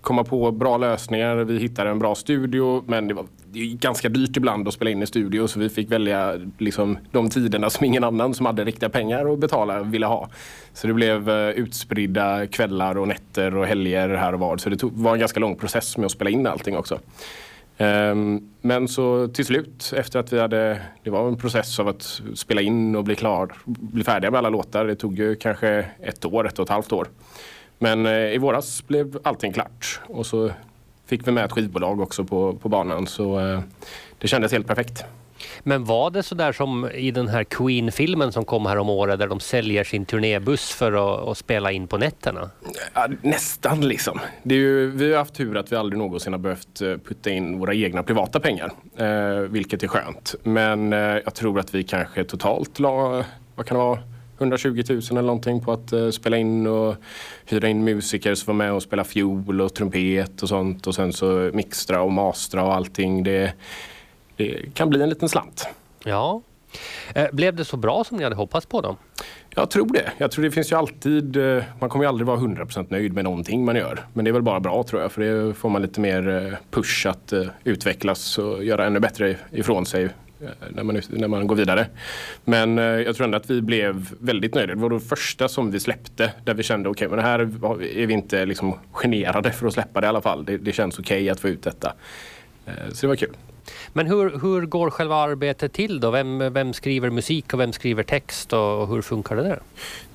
komma 0.00 0.24
på 0.24 0.50
bra 0.50 0.76
lösningar. 0.76 1.36
Vi 1.36 1.58
hittade 1.58 1.90
en 1.90 1.98
bra 1.98 2.14
studio 2.14 2.84
men 2.86 3.08
det 3.08 3.14
var 3.14 3.26
det 3.52 3.62
är 3.62 3.76
ganska 3.76 4.08
dyrt 4.08 4.36
ibland 4.36 4.68
att 4.68 4.74
spela 4.74 4.90
in 4.90 5.02
i 5.02 5.06
studio 5.06 5.46
så 5.46 5.58
vi 5.58 5.68
fick 5.68 5.90
välja 5.90 6.40
liksom, 6.58 6.98
de 7.10 7.30
tiderna 7.30 7.70
som 7.70 7.84
ingen 7.84 8.04
annan 8.04 8.34
som 8.34 8.46
hade 8.46 8.64
riktiga 8.64 8.88
pengar 8.88 9.32
att 9.32 9.38
betala 9.38 9.82
ville 9.82 10.06
ha. 10.06 10.28
Så 10.72 10.86
det 10.86 10.92
blev 10.92 11.30
eh, 11.30 11.50
utspridda 11.50 12.46
kvällar 12.46 12.98
och 12.98 13.08
nätter 13.08 13.56
och 13.56 13.66
helger 13.66 14.08
här 14.08 14.32
och 14.32 14.40
var. 14.40 14.56
Så 14.56 14.70
det 14.70 14.76
tog, 14.76 14.92
var 14.92 15.12
en 15.12 15.18
ganska 15.18 15.40
lång 15.40 15.56
process 15.56 15.96
med 15.96 16.06
att 16.06 16.12
spela 16.12 16.30
in 16.30 16.46
allting 16.46 16.76
också. 16.76 16.98
Ehm, 17.78 18.48
men 18.60 18.88
så 18.88 19.28
till 19.28 19.46
slut 19.46 19.92
efter 19.96 20.18
att 20.18 20.32
vi 20.32 20.40
hade, 20.40 20.82
det 21.02 21.10
var 21.10 21.28
en 21.28 21.36
process 21.36 21.80
av 21.80 21.88
att 21.88 22.20
spela 22.34 22.60
in 22.60 22.96
och 22.96 23.04
bli 23.04 23.14
klar, 23.14 23.52
bli 23.64 24.04
färdiga 24.04 24.30
med 24.30 24.38
alla 24.38 24.48
låtar. 24.48 24.84
Det 24.84 24.94
tog 24.94 25.18
ju 25.18 25.36
kanske 25.36 25.86
ett 26.00 26.24
år, 26.24 26.46
ett 26.46 26.58
och 26.58 26.62
ett 26.62 26.70
halvt 26.70 26.92
år. 26.92 27.08
Men 27.78 28.06
eh, 28.06 28.12
i 28.12 28.38
våras 28.38 28.86
blev 28.86 29.18
allting 29.22 29.52
klart 29.52 30.00
och 30.06 30.26
så 30.26 30.50
fick 31.06 31.28
vi 31.28 31.32
med 31.32 31.44
ett 31.44 31.52
skivbolag 31.52 32.00
också 32.00 32.24
på, 32.24 32.52
på 32.52 32.68
banan 32.68 33.06
så 33.06 33.40
eh, 33.40 33.60
det 34.18 34.28
kändes 34.28 34.52
helt 34.52 34.66
perfekt. 34.66 35.04
Men 35.62 35.84
var 35.84 36.10
det 36.10 36.22
så 36.22 36.34
där 36.34 36.52
som 36.52 36.90
i 36.90 37.10
den 37.10 37.28
här 37.28 37.44
Queen-filmen 37.44 38.32
som 38.32 38.44
kom 38.44 38.66
här 38.66 38.78
om 38.78 38.88
året 38.88 39.18
där 39.18 39.26
de 39.26 39.40
säljer 39.40 39.84
sin 39.84 40.04
turnébuss 40.04 40.72
för 40.72 40.92
att, 40.92 41.28
att 41.28 41.38
spela 41.38 41.72
in 41.72 41.86
på 41.86 41.98
nätterna? 41.98 42.50
Ja, 42.94 43.08
nästan 43.22 43.88
liksom. 43.88 44.20
Det 44.42 44.54
är 44.54 44.58
ju, 44.58 44.90
vi 44.90 45.10
har 45.10 45.18
haft 45.18 45.34
tur 45.34 45.56
att 45.56 45.72
vi 45.72 45.76
aldrig 45.76 45.98
någonsin 45.98 46.32
har 46.32 46.40
behövt 46.40 46.80
eh, 46.80 46.88
putta 46.88 47.30
in 47.30 47.58
våra 47.58 47.74
egna 47.74 48.02
privata 48.02 48.40
pengar. 48.40 48.72
Eh, 48.96 49.38
vilket 49.38 49.82
är 49.82 49.88
skönt. 49.88 50.34
Men 50.42 50.92
eh, 50.92 50.98
jag 50.98 51.34
tror 51.34 51.58
att 51.58 51.74
vi 51.74 51.84
kanske 51.84 52.24
totalt 52.24 52.78
la, 52.78 53.24
vad 53.54 53.66
kan 53.66 53.78
det 53.78 53.84
vara, 53.84 53.98
120 54.38 54.82
000 54.88 55.00
eller 55.10 55.22
någonting 55.22 55.60
på 55.60 55.72
att 55.72 55.92
eh, 55.92 56.10
spela 56.10 56.36
in 56.36 56.66
och 56.66 56.96
hyra 57.44 57.68
in 57.68 57.84
musiker 57.84 58.34
som 58.34 58.46
var 58.46 58.64
med 58.64 58.72
och 58.72 58.82
spela 58.82 59.04
fiol 59.04 59.60
och 59.60 59.74
trumpet 59.74 60.42
och 60.42 60.48
sånt. 60.48 60.86
Och 60.86 60.94
sen 60.94 61.12
så 61.12 61.50
mixtra 61.54 62.02
och 62.02 62.12
mastra 62.12 62.64
och 62.64 62.74
allting. 62.74 63.22
Det, 63.22 63.52
det 64.36 64.74
kan 64.74 64.90
bli 64.90 65.02
en 65.02 65.08
liten 65.08 65.28
slant. 65.28 65.68
Ja. 66.04 66.42
Eh, 67.14 67.26
Blev 67.32 67.54
det 67.56 67.64
så 67.64 67.76
bra 67.76 68.04
som 68.04 68.16
ni 68.16 68.24
hade 68.24 68.36
hoppats 68.36 68.66
på 68.66 68.80
då? 68.80 68.96
Jag 69.50 69.70
tror 69.70 69.92
det. 69.92 70.12
Jag 70.18 70.30
tror 70.30 70.44
det 70.44 70.50
finns 70.50 70.72
ju 70.72 70.76
alltid, 70.76 71.36
eh, 71.36 71.62
man 71.80 71.88
kommer 71.88 72.04
ju 72.04 72.08
aldrig 72.08 72.26
vara 72.26 72.36
100% 72.38 72.90
nöjd 72.90 73.12
med 73.12 73.24
någonting 73.24 73.64
man 73.64 73.76
gör. 73.76 74.06
Men 74.12 74.24
det 74.24 74.30
är 74.30 74.32
väl 74.32 74.42
bara 74.42 74.60
bra 74.60 74.82
tror 74.82 75.02
jag 75.02 75.12
för 75.12 75.22
det 75.22 75.54
får 75.54 75.68
man 75.68 75.82
lite 75.82 76.00
mer 76.00 76.28
eh, 76.28 76.58
push 76.70 77.06
att 77.06 77.32
utvecklas 77.64 78.38
och 78.38 78.64
göra 78.64 78.86
ännu 78.86 79.00
bättre 79.00 79.36
ifrån 79.52 79.86
sig 79.86 80.08
när 80.70 80.82
man, 80.82 81.00
när 81.08 81.28
man 81.28 81.46
går 81.46 81.56
vidare. 81.56 81.86
Men 82.44 82.76
jag 82.76 83.16
tror 83.16 83.24
ändå 83.24 83.36
att 83.36 83.50
vi 83.50 83.60
blev 83.62 84.06
väldigt 84.20 84.54
nöjda. 84.54 84.74
Det 84.74 84.80
var 84.80 84.90
det 84.90 85.00
första 85.00 85.48
som 85.48 85.70
vi 85.70 85.80
släppte 85.80 86.32
där 86.44 86.54
vi 86.54 86.62
kände 86.62 86.88
okej 86.88 87.08
men 87.08 87.16
det 87.16 87.22
här 87.22 87.38
är 87.38 88.06
vi 88.06 88.12
inte 88.12 88.46
liksom 88.46 88.78
generade 88.92 89.52
för 89.52 89.66
att 89.66 89.72
släppa 89.72 90.00
det 90.00 90.04
i 90.04 90.08
alla 90.08 90.20
fall. 90.20 90.44
Det, 90.44 90.56
det 90.58 90.72
känns 90.72 90.98
okej 90.98 91.30
att 91.30 91.40
få 91.40 91.48
ut 91.48 91.62
detta. 91.62 91.92
Så 92.92 93.00
det 93.00 93.06
var 93.06 93.16
kul. 93.16 93.36
Men 93.92 94.06
hur, 94.06 94.40
hur 94.40 94.66
går 94.66 94.90
själva 94.90 95.16
arbetet 95.16 95.72
till 95.72 96.00
då? 96.00 96.10
Vem, 96.10 96.52
vem 96.52 96.72
skriver 96.72 97.10
musik 97.10 97.54
och 97.54 97.60
vem 97.60 97.72
skriver 97.72 98.02
text 98.02 98.52
och, 98.52 98.82
och 98.82 98.88
hur 98.88 99.02
funkar 99.02 99.36
det 99.36 99.42
där? 99.42 99.60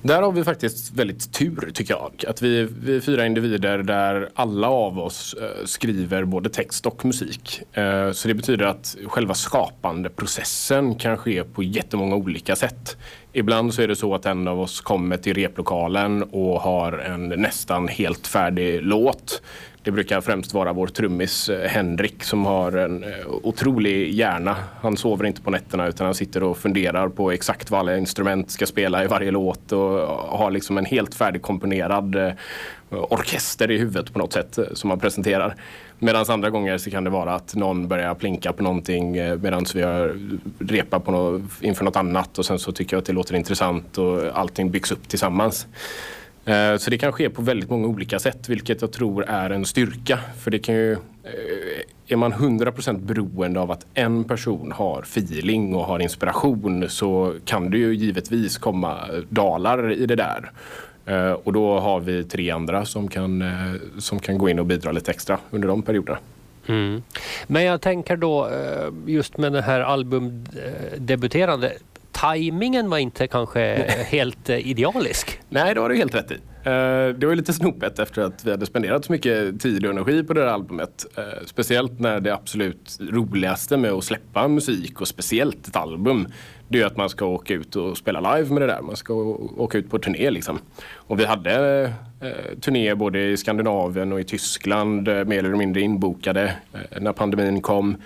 Där 0.02 0.22
har 0.22 0.32
vi 0.32 0.44
faktiskt 0.44 0.92
väldigt 0.92 1.32
tur 1.32 1.70
tycker 1.74 1.94
jag. 1.94 2.24
Att 2.28 2.42
vi, 2.42 2.68
vi 2.82 2.96
är 2.96 3.00
fyra 3.00 3.26
individer 3.26 3.78
där 3.78 4.28
alla 4.34 4.68
av 4.68 4.98
oss 4.98 5.34
eh, 5.34 5.64
skriver 5.64 6.24
både 6.24 6.50
text 6.50 6.86
och 6.86 7.04
musik. 7.04 7.62
Eh, 7.72 8.12
så 8.12 8.28
det 8.28 8.34
betyder 8.34 8.66
att 8.66 8.96
själva 9.06 9.34
skapandeprocessen 9.34 10.94
kan 10.94 11.16
ske 11.16 11.44
på 11.44 11.62
jättemånga 11.62 12.16
olika 12.16 12.56
sätt. 12.56 12.96
Ibland 13.32 13.74
så 13.74 13.82
är 13.82 13.88
det 13.88 13.96
så 13.96 14.14
att 14.14 14.26
en 14.26 14.48
av 14.48 14.60
oss 14.60 14.80
kommer 14.80 15.16
till 15.16 15.34
replokalen 15.34 16.22
och 16.22 16.60
har 16.60 16.92
en 16.92 17.28
nästan 17.28 17.88
helt 17.88 18.26
färdig 18.26 18.82
låt. 18.82 19.42
Det 19.84 19.90
brukar 19.90 20.20
främst 20.20 20.54
vara 20.54 20.72
vår 20.72 20.86
trummis 20.86 21.48
eh, 21.48 21.68
Henrik 21.68 22.24
som 22.24 22.46
har 22.46 22.72
en 22.72 23.04
eh, 23.04 23.10
otrolig 23.42 24.12
hjärna. 24.12 24.56
Han 24.80 24.96
sover 24.96 25.26
inte 25.26 25.42
på 25.42 25.50
nätterna 25.50 25.88
utan 25.88 26.04
han 26.04 26.14
sitter 26.14 26.42
och 26.42 26.58
funderar 26.58 27.08
på 27.08 27.32
exakt 27.32 27.70
vad 27.70 27.80
alla 27.80 27.96
instrument 27.96 28.50
ska 28.50 28.66
spela 28.66 29.04
i 29.04 29.06
varje 29.06 29.30
låt 29.30 29.72
och 29.72 30.00
eh, 30.00 30.38
har 30.38 30.50
liksom 30.50 30.78
en 30.78 30.84
helt 30.84 31.14
färdigkomponerad 31.14 32.16
orkester 32.90 33.70
i 33.70 33.78
huvudet 33.78 34.12
på 34.12 34.18
något 34.18 34.32
sätt 34.32 34.58
som 34.72 34.90
han 34.90 35.00
presenterar. 35.00 35.54
Medan 35.98 36.24
andra 36.28 36.50
gånger 36.50 36.78
så 36.78 36.90
kan 36.90 37.04
det 37.04 37.10
vara 37.10 37.34
att 37.34 37.54
någon 37.54 37.88
börjar 37.88 38.14
plinka 38.14 38.52
på 38.52 38.62
någonting 38.62 39.12
medan 39.12 39.64
vi 39.74 39.82
har 39.82 40.16
repat 40.58 41.04
på 41.04 41.10
något, 41.10 41.42
inför 41.60 41.84
något 41.84 41.96
annat 41.96 42.38
och 42.38 42.44
sen 42.44 42.58
så 42.58 42.72
tycker 42.72 42.96
jag 42.96 43.00
att 43.00 43.06
det 43.06 43.12
låter 43.12 43.34
intressant 43.34 43.98
och 43.98 44.22
allting 44.34 44.70
byggs 44.70 44.92
upp 44.92 45.08
tillsammans. 45.08 45.66
Eh, 46.44 46.76
så 46.76 46.90
det 46.90 46.98
kan 46.98 47.12
ske 47.12 47.30
på 47.30 47.42
väldigt 47.42 47.70
många 47.70 47.86
olika 47.86 48.18
sätt, 48.18 48.48
vilket 48.48 48.80
jag 48.80 48.92
tror 48.92 49.24
är 49.24 49.50
en 49.50 49.64
styrka. 49.64 50.18
För 50.38 50.50
det 50.50 50.58
kan 50.58 50.74
ju, 50.74 50.92
eh, 50.92 50.98
är 52.06 52.16
man 52.16 52.32
100% 52.32 52.98
beroende 52.98 53.60
av 53.60 53.70
att 53.70 53.86
en 53.94 54.24
person 54.24 54.72
har 54.72 55.02
feeling 55.02 55.74
och 55.74 55.84
har 55.84 55.98
inspiration 55.98 56.88
så 56.88 57.34
kan 57.44 57.70
det 57.70 57.78
ju 57.78 57.94
givetvis 57.94 58.58
komma 58.58 58.98
dalar 59.28 59.92
i 59.92 60.06
det 60.06 60.16
där. 60.16 60.50
Eh, 61.06 61.32
och 61.32 61.52
då 61.52 61.80
har 61.80 62.00
vi 62.00 62.24
tre 62.24 62.50
andra 62.50 62.84
som 62.84 63.08
kan, 63.08 63.44
som 63.98 64.18
kan 64.18 64.38
gå 64.38 64.48
in 64.48 64.58
och 64.58 64.66
bidra 64.66 64.92
lite 64.92 65.10
extra 65.10 65.38
under 65.50 65.68
de 65.68 65.82
perioderna. 65.82 66.18
Mm. 66.66 67.02
Men 67.46 67.64
jag 67.64 67.80
tänker 67.80 68.16
då 68.16 68.50
just 69.06 69.36
med 69.36 69.52
det 69.52 69.62
här 69.62 69.80
albumdebuterande 69.80 71.72
tajmingen 72.12 72.90
var 72.90 72.98
inte 72.98 73.26
kanske 73.26 73.90
helt 74.06 74.50
idealisk. 74.50 75.41
Nej, 75.52 75.74
det 75.74 75.80
har 75.80 75.88
du 75.88 75.96
helt 75.96 76.14
rätt 76.14 76.30
i. 76.30 76.34
Eh, 76.64 77.18
det 77.18 77.26
var 77.26 77.34
lite 77.34 77.52
snopet 77.52 77.98
efter 77.98 78.22
att 78.22 78.44
vi 78.44 78.50
hade 78.50 78.66
spenderat 78.66 79.04
så 79.04 79.12
mycket 79.12 79.60
tid 79.60 79.84
och 79.84 79.90
energi 79.90 80.22
på 80.22 80.32
det 80.32 80.40
här 80.40 80.48
albumet. 80.48 81.06
Eh, 81.16 81.46
speciellt 81.46 82.00
när 82.00 82.20
det 82.20 82.34
absolut 82.34 82.98
roligaste 83.00 83.76
med 83.76 83.90
att 83.90 84.04
släppa 84.04 84.48
musik 84.48 85.00
och 85.00 85.08
speciellt 85.08 85.68
ett 85.68 85.76
album 85.76 86.26
det 86.68 86.80
är 86.80 86.86
att 86.86 86.96
man 86.96 87.08
ska 87.08 87.26
åka 87.26 87.54
ut 87.54 87.76
och 87.76 87.96
spela 87.96 88.36
live 88.36 88.52
med 88.52 88.62
det 88.62 88.66
där. 88.66 88.82
Man 88.82 88.96
ska 88.96 89.14
åka 89.56 89.78
ut 89.78 89.90
på 89.90 89.98
turné 89.98 90.30
liksom. 90.30 90.58
Och 90.94 91.20
vi 91.20 91.24
hade 91.24 91.82
eh, 91.82 91.90
turné 92.20 92.60
turnéer 92.60 92.94
både 92.94 93.24
i 93.24 93.36
Skandinavien 93.36 94.12
och 94.12 94.20
i 94.20 94.24
Tyskland 94.24 95.08
mer 95.08 95.38
eller 95.38 95.56
mindre 95.56 95.80
inbokade 95.80 96.56
när 97.00 97.12
pandemin 97.12 97.60
kom. 97.60 97.96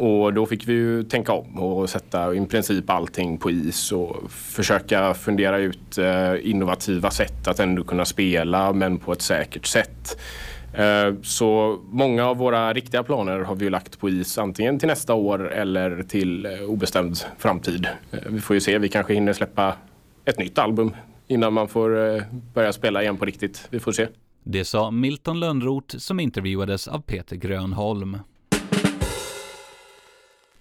Och 0.00 0.34
då 0.34 0.46
fick 0.46 0.68
vi 0.68 0.72
ju 0.72 1.02
tänka 1.02 1.32
om 1.32 1.58
och 1.58 1.90
sätta 1.90 2.34
i 2.34 2.46
princip 2.46 2.90
allting 2.90 3.38
på 3.38 3.50
is 3.50 3.92
och 3.92 4.30
försöka 4.30 5.14
fundera 5.14 5.58
ut 5.58 5.98
eh, 5.98 6.50
innovativa 6.50 7.10
sätt 7.10 7.48
att 7.48 7.60
ändå 7.60 7.84
kunna 7.84 8.04
spela 8.04 8.72
men 8.72 8.98
på 8.98 9.12
ett 9.12 9.22
säkert 9.22 9.66
sätt. 9.66 10.20
Eh, 10.74 11.14
så 11.22 11.80
många 11.90 12.26
av 12.26 12.36
våra 12.36 12.72
riktiga 12.72 13.02
planer 13.02 13.38
har 13.38 13.54
vi 13.54 13.70
lagt 13.70 14.00
på 14.00 14.08
is 14.08 14.38
antingen 14.38 14.78
till 14.78 14.88
nästa 14.88 15.14
år 15.14 15.52
eller 15.52 16.02
till 16.02 16.46
eh, 16.46 16.52
obestämd 16.52 17.16
framtid. 17.38 17.88
Eh, 18.10 18.18
vi 18.26 18.40
får 18.40 18.54
ju 18.54 18.60
se, 18.60 18.78
vi 18.78 18.88
kanske 18.88 19.14
hinner 19.14 19.32
släppa 19.32 19.74
ett 20.24 20.38
nytt 20.38 20.58
album 20.58 20.94
innan 21.28 21.52
man 21.52 21.68
får 21.68 22.22
börja 22.54 22.72
spela 22.72 23.02
igen 23.02 23.16
på 23.16 23.24
riktigt. 23.24 23.68
Vi 23.70 23.80
får 23.80 23.92
se. 23.92 24.06
Det 24.44 24.64
sa 24.64 24.90
Milton 24.90 25.40
Lönnroth 25.40 25.96
som 25.96 26.20
intervjuades 26.20 26.88
av 26.88 27.00
Peter 27.00 27.36
Grönholm. 27.36 28.18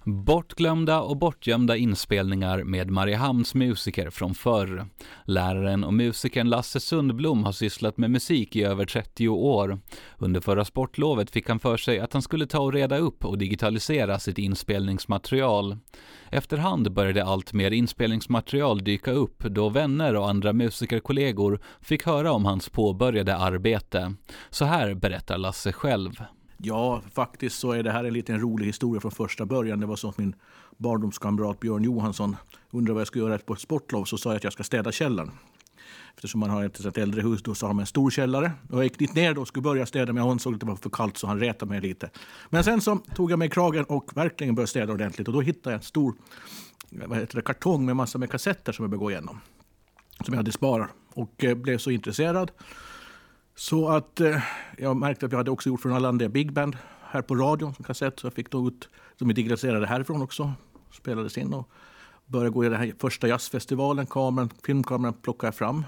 Bortglömda 0.10 1.02
och 1.02 1.18
bortgömda 1.18 1.78
inspelningar 1.78 2.64
med 2.64 2.90
Mariehamns 2.90 3.56
musiker 3.56 4.10
från 4.10 4.36
förr. 4.36 4.86
Läraren 5.26 5.84
och 5.84 5.94
musikern 5.94 6.50
Lasse 6.50 6.80
Sundblom 6.80 7.44
har 7.44 7.52
sysslat 7.52 7.98
med 7.98 8.12
musik 8.12 8.56
i 8.56 8.64
över 8.64 8.86
30 8.86 9.28
år. 9.28 9.80
Under 10.18 10.42
förra 10.42 10.66
sportlovet 10.66 11.32
fick 11.32 11.50
han 11.50 11.60
för 11.60 11.78
sig 11.78 12.00
att 12.00 12.14
han 12.14 12.22
skulle 12.22 12.46
ta 12.46 12.60
och 12.60 12.74
reda 12.74 12.98
upp 12.98 13.26
och 13.26 13.38
digitalisera 13.38 14.20
sitt 14.20 14.38
inspelningsmaterial. 14.38 15.78
Efterhand 16.32 16.92
började 16.92 17.26
allt 17.26 17.54
mer 17.54 17.72
inspelningsmaterial 17.72 18.84
dyka 18.84 19.12
upp 19.12 19.44
då 19.44 19.70
vänner 19.70 20.16
och 20.16 20.30
andra 20.30 20.54
musikerkollegor 20.54 21.60
fick 21.82 22.06
höra 22.06 22.32
om 22.32 22.46
hans 22.46 22.70
påbörjade 22.70 23.36
arbete. 23.36 24.14
Så 24.50 24.66
här 24.66 24.94
berättar 24.94 25.38
Lasse 25.38 25.72
själv. 25.72 26.24
Ja, 26.62 27.02
faktiskt 27.14 27.60
så 27.60 27.72
är 27.72 27.84
det 27.84 27.92
här 27.92 28.04
en 28.04 28.14
liten 28.14 28.40
rolig 28.40 28.66
historia 28.66 29.02
från 29.02 29.12
första 29.12 29.46
början. 29.46 29.80
Det 29.80 29.86
var 29.86 29.96
så 29.96 30.10
att 30.10 30.18
min 30.18 30.36
barndomskamrat 30.78 31.60
Björn 31.60 31.84
Johansson 31.84 32.36
undrade 32.72 32.94
vad 32.94 33.02
jag 33.02 33.08
skulle 33.08 33.26
göra 33.26 33.38
på 33.38 33.54
ett 33.54 33.60
sportlov. 33.60 34.06
Så 34.06 34.18
sa 34.18 34.30
jag 34.30 34.38
att 34.38 34.44
jag 34.44 34.54
ska 34.54 34.64
städa 34.64 34.92
källaren. 34.92 35.32
Eftersom 36.16 36.40
man 36.40 36.50
har 36.50 36.66
ett, 36.66 36.86
ett 36.86 36.98
äldre 36.98 37.22
hus 37.22 37.44
då 37.44 37.56
så 37.56 37.68
har 37.68 37.74
man 37.74 37.80
en 37.82 37.88
stor 37.88 38.10
källare. 38.10 38.52
Och 38.70 38.78
jag 38.78 38.84
gick 38.84 39.00
dit 39.00 39.16
ner 39.16 39.34
då 39.34 39.42
och 39.42 39.48
skulle 39.48 39.64
börja 39.64 39.86
städa 39.86 40.14
men 40.14 40.24
jag 40.24 40.32
ansåg 40.32 40.54
att 40.54 40.60
det 40.60 40.66
var 40.66 40.76
för 40.76 40.90
kallt 40.90 41.18
så 41.18 41.28
han 41.28 41.40
retade 41.40 41.72
mig 41.72 41.82
lite. 41.82 42.10
Men 42.50 42.64
sen 42.64 42.82
så 42.82 42.96
tog 42.96 43.32
jag 43.32 43.40
mig 43.40 43.50
kragen 43.50 43.86
och 43.86 44.18
verkligen 44.18 44.56
började 44.56 44.70
städa 44.70 44.94
ordentligt. 44.94 45.28
Och 45.28 45.34
då 45.34 45.42
hittade 45.42 45.74
jag 45.74 45.78
en 45.78 45.84
stor 45.84 46.14
vad 46.92 47.18
heter 47.18 47.36
det, 47.36 47.42
kartong 47.42 47.86
med 47.86 47.96
massor 47.96 48.20
med 48.20 48.32
kassetter 48.32 48.72
som 48.72 48.84
jag 48.84 48.90
började 48.90 49.04
gå 49.04 49.12
igenom. 49.12 49.40
Som 50.26 50.34
jag 50.34 50.38
hade 50.38 50.52
sparat 50.52 50.90
och 51.14 51.44
eh, 51.44 51.56
blev 51.56 51.78
så 51.78 51.92
intresserad. 51.92 52.52
Så 53.60 53.90
att 53.90 54.20
eh, 54.20 54.42
jag 54.78 54.98
märkte 54.98 55.26
att 55.26 55.32
jag 55.32 55.40
hade 55.40 55.52
också 55.52 55.70
gjort 55.70 55.82
från 55.82 55.94
Allandia 55.94 56.30
Big 56.30 56.54
Band 56.54 56.78
här 57.02 57.22
på 57.22 57.36
radion 57.36 57.74
som 57.74 57.86
kassett. 57.86 58.20
Så 58.20 58.28
jag 58.28 58.34
fick 58.34 58.52
då 58.52 58.68
ut, 58.68 58.90
de 59.18 59.30
är 59.30 59.34
digitaliserade 59.34 59.88
härifrån 59.88 60.22
också, 60.22 60.54
spelades 60.92 61.38
in 61.38 61.54
och 61.54 61.70
började 62.26 62.50
gå 62.50 62.66
i 62.66 62.70
den 62.70 62.80
här 62.80 62.94
första 63.00 63.28
jazzfestivalen. 63.28 64.06
Kameran, 64.06 64.50
filmkameran 64.66 65.14
plockade 65.14 65.48
jag 65.48 65.56
fram. 65.56 65.86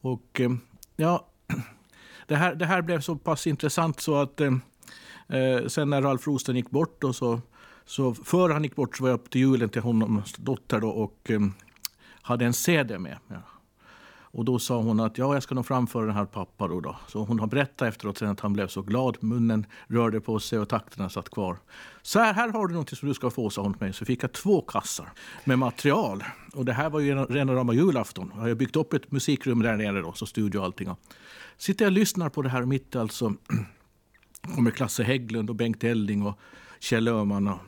Och 0.00 0.40
eh, 0.40 0.50
ja, 0.96 1.26
det 2.26 2.36
här, 2.36 2.54
det 2.54 2.66
här 2.66 2.82
blev 2.82 3.00
så 3.00 3.16
pass 3.16 3.46
intressant 3.46 4.00
så 4.00 4.16
att 4.16 4.40
eh, 4.40 4.52
eh 5.28 5.66
sen 5.66 5.90
när 5.90 6.02
Ralf 6.02 6.26
Rosten 6.26 6.56
gick 6.56 6.70
bort 6.70 7.00
då, 7.00 7.12
så, 7.12 7.40
så 7.84 8.14
före 8.14 8.52
han 8.52 8.62
gick 8.62 8.76
bort 8.76 8.96
så 8.96 9.02
var 9.02 9.10
jag 9.10 9.20
upp 9.20 9.30
till 9.30 9.40
julen 9.40 9.68
till 9.68 9.82
honom, 9.82 10.22
dotter 10.38 10.80
då, 10.80 10.88
och 10.88 11.30
eh, 11.30 11.40
hade 12.22 12.44
en 12.44 12.52
CD 12.52 12.98
med. 12.98 13.18
Ja 13.28 13.53
och 14.34 14.44
då 14.44 14.58
sa 14.58 14.80
hon 14.80 15.00
att 15.00 15.18
ja, 15.18 15.34
jag 15.34 15.42
ska 15.42 15.54
nog 15.54 15.66
framföra 15.66 16.06
den 16.06 16.14
här 16.14 16.24
pappa 16.24 16.68
då, 16.68 16.80
då. 16.80 16.96
Så 17.08 17.24
hon 17.24 17.40
har 17.40 17.46
berättat 17.46 17.88
efteråt 17.88 18.22
att 18.22 18.40
han 18.40 18.52
blev 18.52 18.68
så 18.68 18.82
glad. 18.82 19.16
Munnen 19.20 19.66
rörde 19.86 20.20
på 20.20 20.40
sig 20.40 20.58
och 20.58 20.68
takterna 20.68 21.08
satt 21.08 21.30
kvar. 21.30 21.56
Så 22.02 22.18
här, 22.18 22.34
här 22.34 22.48
har 22.48 22.66
du 22.66 22.74
något 22.74 22.98
som 22.98 23.08
du 23.08 23.14
ska 23.14 23.30
få, 23.30 23.50
sa 23.50 23.62
hon 23.62 23.72
till 23.72 23.82
mig. 23.82 23.92
Så 23.92 24.04
fick 24.04 24.22
jag 24.22 24.32
två 24.32 24.60
kassar 24.60 25.08
med 25.44 25.58
material. 25.58 26.24
Och 26.54 26.64
det 26.64 26.72
här 26.72 26.90
var 26.90 27.00
ju 27.00 27.14
rena 27.14 27.54
rama 27.54 27.72
julafton. 27.72 28.32
Jag 28.34 28.40
har 28.40 28.54
byggt 28.54 28.76
upp 28.76 28.92
ett 28.92 29.12
musikrum 29.12 29.62
där 29.62 29.76
nere 29.76 30.00
då, 30.00 30.12
så 30.12 30.26
studio 30.26 30.58
och 30.58 30.64
allting. 30.64 30.88
Sitter 31.56 31.84
jag 31.84 31.90
och 31.90 31.98
lyssnar 31.98 32.28
på 32.28 32.42
det 32.42 32.48
här 32.48 32.62
mitt 32.62 32.96
alltså 32.96 33.34
kommer 34.54 34.70
Klasse 34.70 35.02
Hägglund 35.02 35.50
och 35.50 35.56
Bengt 35.56 35.84
Elding 35.84 36.26
och 36.26 36.38
Kjell 36.80 37.08
Öhman. 37.08 37.48
Och, 37.48 37.58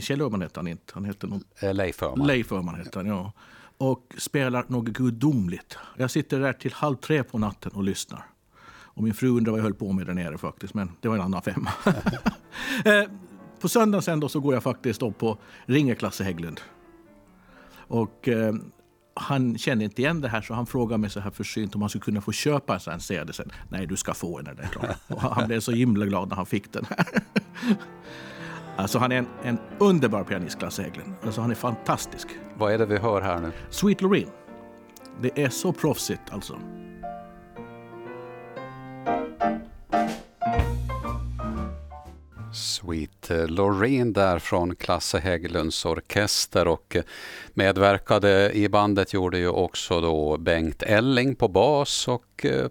Kjell 0.00 0.20
Öhman 0.20 0.42
hette 0.42 0.60
han 0.60 0.66
inte. 0.66 0.92
Han 0.94 1.04
hette 1.04 1.26
någon, 1.26 1.44
eh, 1.60 1.74
Leif 1.74 2.02
Öhman. 2.02 2.26
Leif 2.26 2.52
Öhman 2.52 2.74
hette 2.74 2.98
han, 2.98 3.06
ja 3.06 3.32
och 3.78 4.14
spelar 4.18 4.64
något 4.68 4.88
gudomligt. 4.88 5.78
Jag 5.96 6.10
sitter 6.10 6.40
där 6.40 6.52
till 6.52 6.72
halv 6.72 6.96
tre 6.96 7.24
på 7.24 7.38
natten 7.38 7.72
och 7.74 7.84
lyssnar. 7.84 8.26
Och 8.66 9.02
min 9.02 9.14
fru 9.14 9.28
undrar 9.28 9.50
vad 9.50 9.58
jag 9.58 9.64
höll 9.64 9.74
på 9.74 9.92
med 9.92 10.06
där 10.06 10.14
nere 10.14 10.38
faktiskt, 10.38 10.74
men 10.74 10.90
det 11.00 11.08
var 11.08 11.14
en 11.14 11.22
annan 11.22 11.42
femma. 11.42 11.70
Eh, 12.84 13.04
på 13.60 13.68
söndagen 13.68 14.02
sen 14.02 14.20
då 14.20 14.28
så 14.28 14.40
går 14.40 14.54
jag 14.54 14.62
faktiskt 14.62 15.02
upp 15.02 15.22
och 15.22 15.40
ringer 15.66 15.94
Klasse 15.94 16.24
Hägglund. 16.24 16.60
Och 17.76 18.28
eh, 18.28 18.54
han 19.14 19.58
känner 19.58 19.84
inte 19.84 20.02
igen 20.02 20.20
det 20.20 20.28
här 20.28 20.40
så 20.42 20.54
han 20.54 20.66
frågar 20.66 20.98
mig 20.98 21.10
så 21.10 21.20
här 21.20 21.30
försynt 21.30 21.74
om 21.74 21.80
han 21.80 21.88
skulle 21.88 22.02
kunna 22.02 22.20
få 22.20 22.32
köpa 22.32 22.74
en 22.74 22.80
sån 22.80 23.00
CD 23.00 23.32
sen. 23.32 23.52
Nej, 23.68 23.86
du 23.86 23.96
ska 23.96 24.14
få 24.14 24.40
den. 24.40 24.56
Där, 24.56 24.96
och 25.08 25.20
han 25.20 25.46
blev 25.46 25.60
så 25.60 25.72
himla 25.72 26.06
glad 26.06 26.28
när 26.28 26.36
han 26.36 26.46
fick 26.46 26.72
den. 26.72 26.86
här. 26.90 27.06
Alltså 28.76 28.98
han 28.98 29.12
är 29.12 29.16
en, 29.16 29.26
en 29.42 29.58
underbar 29.78 30.24
pianist, 30.24 30.58
Klasse 30.58 30.82
Hägglund. 30.82 31.14
Alltså 31.22 31.40
han 31.40 31.50
är 31.50 31.54
fantastisk. 31.54 32.28
Vad 32.58 32.72
är 32.72 32.78
det 32.78 32.86
vi 32.86 32.98
hör 32.98 33.20
här 33.20 33.40
nu? 33.40 33.52
Sweet 33.70 34.00
Loreen. 34.00 34.28
Det 35.20 35.42
är 35.42 35.48
så 35.48 35.72
proffsigt 35.72 36.22
alltså. 36.30 36.58
Sweet 42.54 43.30
Loreen 43.48 44.12
där 44.12 44.38
från 44.38 44.76
Klasse 44.76 45.18
Hägglunds 45.18 45.84
orkester 45.84 46.68
och 46.68 46.96
medverkade 47.54 48.52
i 48.52 48.68
bandet 48.68 49.12
gjorde 49.12 49.38
ju 49.38 49.48
också 49.48 50.00
då 50.00 50.36
Bengt 50.36 50.82
Elling 50.82 51.34
på 51.34 51.48
bas 51.48 52.08
och 52.08 52.44
eh, 52.44 52.66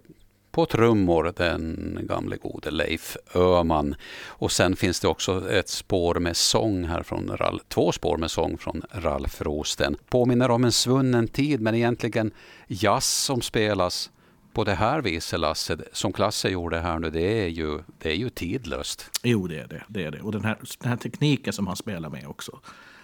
på 0.54 0.66
trummor 0.66 1.34
den 1.38 2.00
gamle 2.10 2.38
gode 2.38 2.72
Leif 2.72 3.18
Öman. 3.36 3.96
Och 4.28 4.52
sen 4.52 4.76
finns 4.76 5.00
det 5.00 5.08
också 5.08 5.52
ett 5.52 5.70
spår 5.70 6.16
med 6.16 6.38
sång 6.38 6.84
här 6.84 7.04
från 7.04 7.38
Ralf, 7.38 7.62
två 7.68 7.92
spår 7.92 8.18
med 8.18 8.32
sång 8.32 8.58
från 8.58 8.82
Ralf 8.92 9.42
Rosten. 9.42 9.96
Påminner 10.10 10.52
om 10.52 10.64
en 10.64 10.72
svunnen 10.72 11.28
tid 11.28 11.62
men 11.62 11.76
egentligen 11.76 12.32
jazz 12.68 13.06
som 13.06 13.42
spelas 13.42 14.12
på 14.54 14.64
det 14.64 14.76
här 14.76 15.02
viset 15.02 15.40
Lasse, 15.40 15.78
som 15.92 16.14
Klasse 16.14 16.50
gjorde 16.50 16.80
här 16.80 17.00
nu, 17.00 17.10
det 17.10 17.44
är 17.44 17.48
ju, 17.48 17.80
det 18.02 18.10
är 18.10 18.16
ju 18.16 18.30
tidlöst. 18.30 19.10
Jo, 19.24 19.48
det 19.48 19.60
är 19.60 19.68
det. 19.68 19.84
det, 19.88 20.04
är 20.04 20.12
det. 20.12 20.22
Och 20.22 20.32
den 20.32 20.46
här, 20.46 20.58
den 20.80 20.90
här 20.90 20.98
tekniken 20.98 21.54
som 21.54 21.68
han 21.68 21.76
spelar 21.76 22.10
med 22.10 22.28
också. 22.28 22.60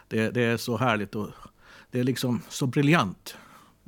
Det, 0.07 0.29
det 0.29 0.41
är 0.41 0.57
så 0.57 0.77
härligt 0.77 1.15
och 1.15 1.27
det 1.91 1.99
är 1.99 2.03
liksom 2.03 2.41
så 2.49 2.67
briljant. 2.67 3.37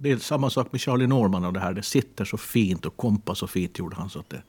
Det 0.01 0.11
är 0.11 0.17
samma 0.17 0.49
sak 0.49 0.71
med 0.71 0.81
Charlie 0.81 1.07
Norman 1.07 1.45
och 1.45 1.53
det 1.53 1.59
här. 1.59 1.73
Det 1.73 1.83
sitter 1.83 2.25
så 2.25 2.37
fint 2.37 2.85
och 2.85 2.97
kompar 2.97 3.33
så 3.33 3.47
fint 3.47 3.79
gjorde 3.79 3.95
han. 3.95 4.09
Så 4.09 4.19
att 4.19 4.29
det... 4.29 4.41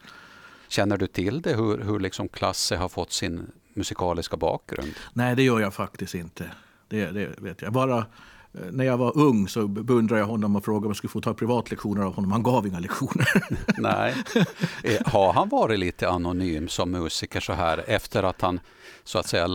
Känner 0.69 0.97
du 0.97 1.07
till 1.07 1.43
det, 1.43 1.55
hur, 1.57 1.79
hur 1.79 2.01
liksom 2.01 2.29
Klasse 2.29 2.77
har 2.77 2.89
fått 2.89 3.13
sin 3.13 3.47
musikaliska 3.75 4.37
bakgrund? 4.37 4.95
Nej, 5.13 5.37
det 5.37 5.43
gör 5.43 5.61
jag 5.61 5.75
faktiskt 5.75 6.15
inte. 6.15 6.51
Det, 6.89 7.11
det 7.11 7.35
vet 7.39 7.63
jag. 7.63 7.73
Bara 7.73 8.07
Eh, 8.55 8.73
när 8.73 8.85
jag 8.85 8.97
var 8.97 9.19
ung 9.19 9.49
så 9.49 9.69
beundrade 9.69 10.21
jag 10.21 10.27
honom 10.27 10.57
och 10.57 10.65
frågade 10.65 10.87
om 10.87 10.91
jag 10.91 10.97
skulle 10.97 11.11
få 11.11 11.21
ta 11.21 11.35
privatlektioner 11.35 12.03
av 12.03 12.15
honom. 12.15 12.33
Han 12.33 12.43
gav 12.43 12.67
inga 12.67 12.79
lektioner. 12.79 13.29
Nej. 13.79 14.15
Eh, 14.83 15.07
har 15.07 15.33
han 15.33 15.49
varit 15.49 15.79
lite 15.79 16.09
anonym 16.09 16.69
som 16.69 16.91
musiker 16.91 17.41
så 17.41 17.53
här 17.53 17.85
efter 17.87 18.23
att 18.23 18.41
han 18.41 18.61
så 19.05 19.19
att 19.19 19.27
säga 19.27 19.49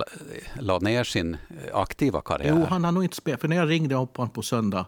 la 0.59 0.79
ner 0.79 1.03
sin 1.03 1.37
aktiva 1.73 2.21
karriär? 2.21 2.55
Jo, 2.59 2.65
han 2.69 2.83
har 2.83 2.91
nog 2.91 3.03
inte 3.03 3.15
spelat. 3.15 3.41
För 3.41 3.47
när 3.47 3.55
jag 3.55 3.69
ringde 3.69 3.95
upp 3.95 4.17
honom 4.17 4.29
på 4.29 4.41
söndag 4.41 4.85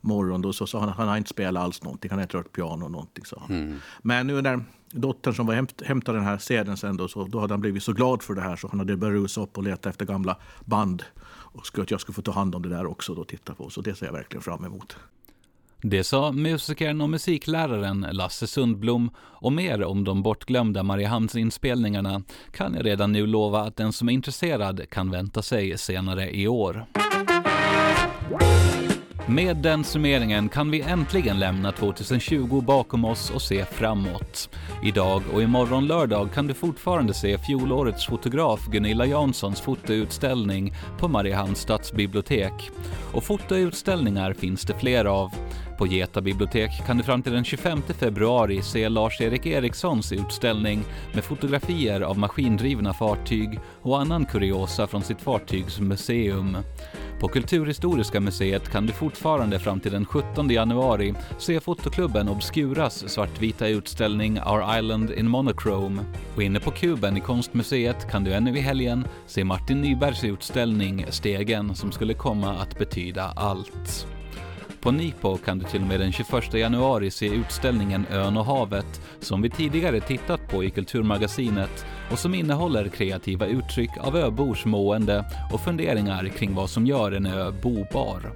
morgon 0.00 0.42
då 0.42 0.52
så 0.52 0.66
sa 0.66 0.80
han 0.80 0.88
att 0.88 0.96
han 0.96 1.08
har 1.08 1.16
inte 1.16 1.30
spelat 1.30 1.62
alls 1.62 1.82
någonting. 1.82 2.10
Han 2.10 2.18
har 2.18 2.22
inte 2.22 2.36
rört 2.36 2.52
piano 2.52 2.88
någonting. 2.88 3.24
Så. 3.24 3.42
Mm. 3.48 3.76
Men 4.02 4.26
nu 4.26 4.42
när 4.42 4.64
dottern 4.90 5.34
som 5.34 5.46
var 5.46 5.54
hämt, 5.54 5.82
hämtade 5.84 6.18
den 6.18 6.26
här 6.26 6.38
sedeln 6.38 6.76
sen 6.76 6.96
då, 6.96 7.08
så 7.08 7.24
då 7.24 7.40
hade 7.40 7.52
han 7.52 7.60
blivit 7.60 7.82
så 7.82 7.92
glad 7.92 8.22
för 8.22 8.34
det 8.34 8.40
här 8.40 8.56
så 8.56 8.68
han 8.68 8.78
hade 8.78 8.96
börjat 8.96 9.22
rusa 9.22 9.40
upp 9.40 9.58
och 9.58 9.64
leta 9.64 9.90
efter 9.90 10.04
gamla 10.04 10.36
band 10.64 11.02
och 11.26 11.66
skulle 11.66 11.82
att 11.82 11.90
jag 11.90 12.00
skulle 12.00 12.14
få 12.14 12.22
ta 12.22 12.32
hand 12.32 12.54
om 12.54 12.62
det 12.62 12.68
där 12.68 12.86
också 12.86 13.12
och 13.12 13.28
titta 13.28 13.54
på. 13.54 13.70
Så 13.70 13.80
det 13.80 13.94
ser 13.94 14.06
jag 14.06 14.12
verkligen 14.12 14.42
fram 14.42 14.64
emot. 14.64 14.96
Det 15.82 16.04
sa 16.04 16.32
musikern 16.32 17.00
och 17.00 17.10
musikläraren 17.10 18.06
Lasse 18.12 18.46
Sundblom 18.46 19.10
och 19.18 19.52
mer 19.52 19.84
om 19.84 20.04
de 20.04 20.22
bortglömda 20.22 20.82
Mariehamnsinspelningarna 20.82 22.22
kan 22.52 22.74
jag 22.74 22.86
redan 22.86 23.12
nu 23.12 23.26
lova 23.26 23.60
att 23.60 23.76
den 23.76 23.92
som 23.92 24.08
är 24.08 24.12
intresserad 24.12 24.90
kan 24.90 25.10
vänta 25.10 25.42
sig 25.42 25.78
senare 25.78 26.36
i 26.36 26.48
år. 26.48 26.86
Med 29.30 29.56
den 29.56 29.84
summeringen 29.84 30.48
kan 30.48 30.70
vi 30.70 30.80
äntligen 30.80 31.38
lämna 31.38 31.72
2020 31.72 32.60
bakom 32.60 33.04
oss 33.04 33.30
och 33.30 33.42
se 33.42 33.64
framåt. 33.64 34.50
Idag 34.84 35.22
och 35.32 35.42
imorgon 35.42 35.86
lördag 35.86 36.32
kan 36.34 36.46
du 36.46 36.54
fortfarande 36.54 37.14
se 37.14 37.38
fjolårets 37.38 38.06
fotograf 38.06 38.66
Gunilla 38.66 39.06
Janssons 39.06 39.60
fotoutställning 39.60 40.74
på 40.98 41.08
Mariehamns 41.08 41.58
stadsbibliotek. 41.58 42.70
Och 43.12 43.24
fotoutställningar 43.24 44.32
finns 44.32 44.62
det 44.62 44.74
fler 44.74 45.04
av. 45.04 45.30
På 45.78 45.86
Geta 45.86 46.20
bibliotek 46.20 46.86
kan 46.86 46.98
du 46.98 47.04
fram 47.04 47.22
till 47.22 47.32
den 47.32 47.44
25 47.44 47.82
februari 47.82 48.62
se 48.62 48.88
Lars-Erik 48.88 49.46
Erikssons 49.46 50.12
utställning 50.12 50.84
med 51.14 51.24
fotografier 51.24 52.00
av 52.00 52.18
maskindrivna 52.18 52.94
fartyg 52.94 53.60
och 53.82 54.00
annan 54.00 54.26
kuriosa 54.26 54.86
från 54.86 55.02
sitt 55.02 55.20
fartygsmuseum. 55.20 56.56
På 57.20 57.28
Kulturhistoriska 57.28 58.20
museet 58.20 58.68
kan 58.68 58.86
du 58.86 58.92
fortfarande 58.92 59.58
fram 59.58 59.80
till 59.80 59.92
den 59.92 60.06
17 60.06 60.50
januari 60.50 61.14
se 61.38 61.60
fotoklubben 61.60 62.28
Obscuras 62.28 63.08
svartvita 63.08 63.68
utställning 63.68 64.40
Our 64.40 64.78
Island 64.78 65.10
in 65.10 65.28
Monochrome. 65.28 66.02
Och 66.36 66.42
inne 66.42 66.60
på 66.60 66.70
Kuben 66.70 67.16
i 67.16 67.20
Konstmuseet 67.20 68.10
kan 68.10 68.24
du 68.24 68.32
ännu 68.32 68.58
i 68.58 68.60
helgen 68.60 69.04
se 69.26 69.44
Martin 69.44 69.80
Nybergs 69.80 70.24
utställning 70.24 71.06
Stegen 71.08 71.74
som 71.74 71.92
skulle 71.92 72.14
komma 72.14 72.54
att 72.54 72.78
betyda 72.78 73.32
allt. 73.36 74.17
På 74.80 74.90
Nipo 74.90 75.36
kan 75.36 75.58
du 75.58 75.64
till 75.64 75.80
och 75.80 75.86
med 75.86 76.00
den 76.00 76.12
21 76.12 76.54
januari 76.54 77.10
se 77.10 77.26
utställningen 77.26 78.06
Ön 78.10 78.36
och 78.36 78.44
havet 78.44 79.00
som 79.20 79.42
vi 79.42 79.50
tidigare 79.50 80.00
tittat 80.00 80.48
på 80.50 80.64
i 80.64 80.70
Kulturmagasinet 80.70 81.86
och 82.10 82.18
som 82.18 82.34
innehåller 82.34 82.88
kreativa 82.88 83.46
uttryck 83.46 83.90
av 84.00 84.16
öbors 84.16 84.64
mående 84.64 85.24
och 85.52 85.60
funderingar 85.60 86.28
kring 86.28 86.54
vad 86.54 86.70
som 86.70 86.86
gör 86.86 87.12
en 87.12 87.26
ö 87.26 87.52
bobar. 87.62 88.32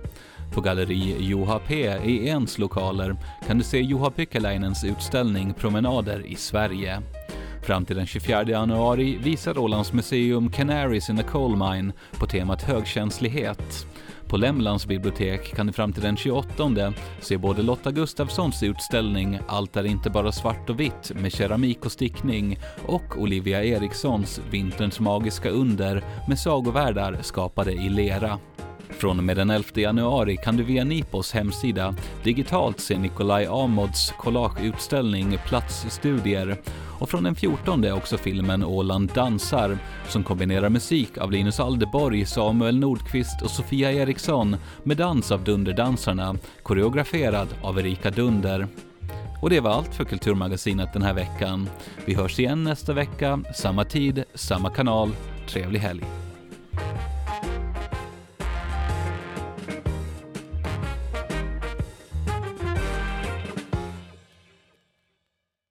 På 0.54 0.60
galleri 0.60 1.16
Juha 1.20 1.58
P 1.58 1.74
i 2.04 2.26
Ens 2.26 2.58
lokaler 2.58 3.16
kan 3.46 3.58
du 3.58 3.64
se 3.64 3.80
Juha 3.80 4.10
Pykäläinens 4.10 4.84
utställning 4.84 5.54
Promenader 5.54 6.26
i 6.26 6.34
Sverige. 6.34 7.02
Fram 7.62 7.84
till 7.84 7.96
den 7.96 8.06
24 8.06 8.42
januari 8.42 9.18
visar 9.22 9.58
Ålands 9.58 9.92
museum 9.92 10.50
Canaries 10.50 11.10
in 11.10 11.18
a 11.18 11.22
Coal 11.28 11.56
Mine 11.56 11.92
på 12.12 12.26
temat 12.26 12.62
högkänslighet. 12.62 13.86
På 14.32 14.38
Lämlands 14.38 14.86
bibliotek 14.86 15.54
kan 15.54 15.66
du 15.66 15.72
fram 15.72 15.92
till 15.92 16.02
den 16.02 16.16
28 16.16 16.92
se 17.20 17.36
både 17.36 17.62
Lotta 17.62 17.90
Gustafssons 17.90 18.62
utställning 18.62 19.38
Allt 19.46 19.76
är 19.76 19.84
inte 19.84 20.10
bara 20.10 20.32
svart 20.32 20.70
och 20.70 20.80
vitt 20.80 21.12
med 21.14 21.32
keramik 21.32 21.84
och 21.84 21.92
stickning 21.92 22.58
och 22.86 23.18
Olivia 23.18 23.64
Erikssons 23.64 24.40
Vinterns 24.50 25.00
magiska 25.00 25.50
under 25.50 26.04
med 26.28 26.38
sagovärldar 26.38 27.18
skapade 27.22 27.72
i 27.72 27.88
lera. 27.88 28.38
Från 28.90 29.18
och 29.18 29.24
med 29.24 29.36
den 29.36 29.50
11 29.50 29.68
januari 29.74 30.36
kan 30.36 30.56
du 30.56 30.62
via 30.62 30.84
Nipos 30.84 31.32
hemsida 31.32 31.94
digitalt 32.24 32.80
se 32.80 32.98
Nikolaj 32.98 33.46
Amods 33.46 34.14
collageutställning 34.18 35.38
Platsstudier 35.46 36.56
och 37.02 37.10
från 37.10 37.22
den 37.24 37.34
14 37.34 37.84
är 37.84 37.92
också 37.92 38.18
filmen 38.18 38.64
Åland 38.64 39.10
dansar 39.14 39.78
som 40.08 40.24
kombinerar 40.24 40.68
musik 40.68 41.18
av 41.18 41.32
Linus 41.32 41.60
Aldeborg, 41.60 42.26
Samuel 42.26 42.78
Nordqvist 42.78 43.42
och 43.42 43.50
Sofia 43.50 43.92
Eriksson 43.92 44.56
med 44.82 44.96
dans 44.96 45.32
av 45.32 45.44
Dunderdansarna, 45.44 46.36
koreograferad 46.62 47.48
av 47.62 47.78
Erika 47.78 48.10
Dunder. 48.10 48.68
Och 49.40 49.50
det 49.50 49.60
var 49.60 49.70
allt 49.70 49.94
för 49.94 50.04
Kulturmagasinet 50.04 50.92
den 50.92 51.02
här 51.02 51.14
veckan. 51.14 51.68
Vi 52.04 52.14
hörs 52.14 52.38
igen 52.38 52.64
nästa 52.64 52.92
vecka, 52.92 53.40
samma 53.54 53.84
tid, 53.84 54.24
samma 54.34 54.70
kanal. 54.70 55.10
Trevlig 55.48 55.80
helg! 55.80 56.04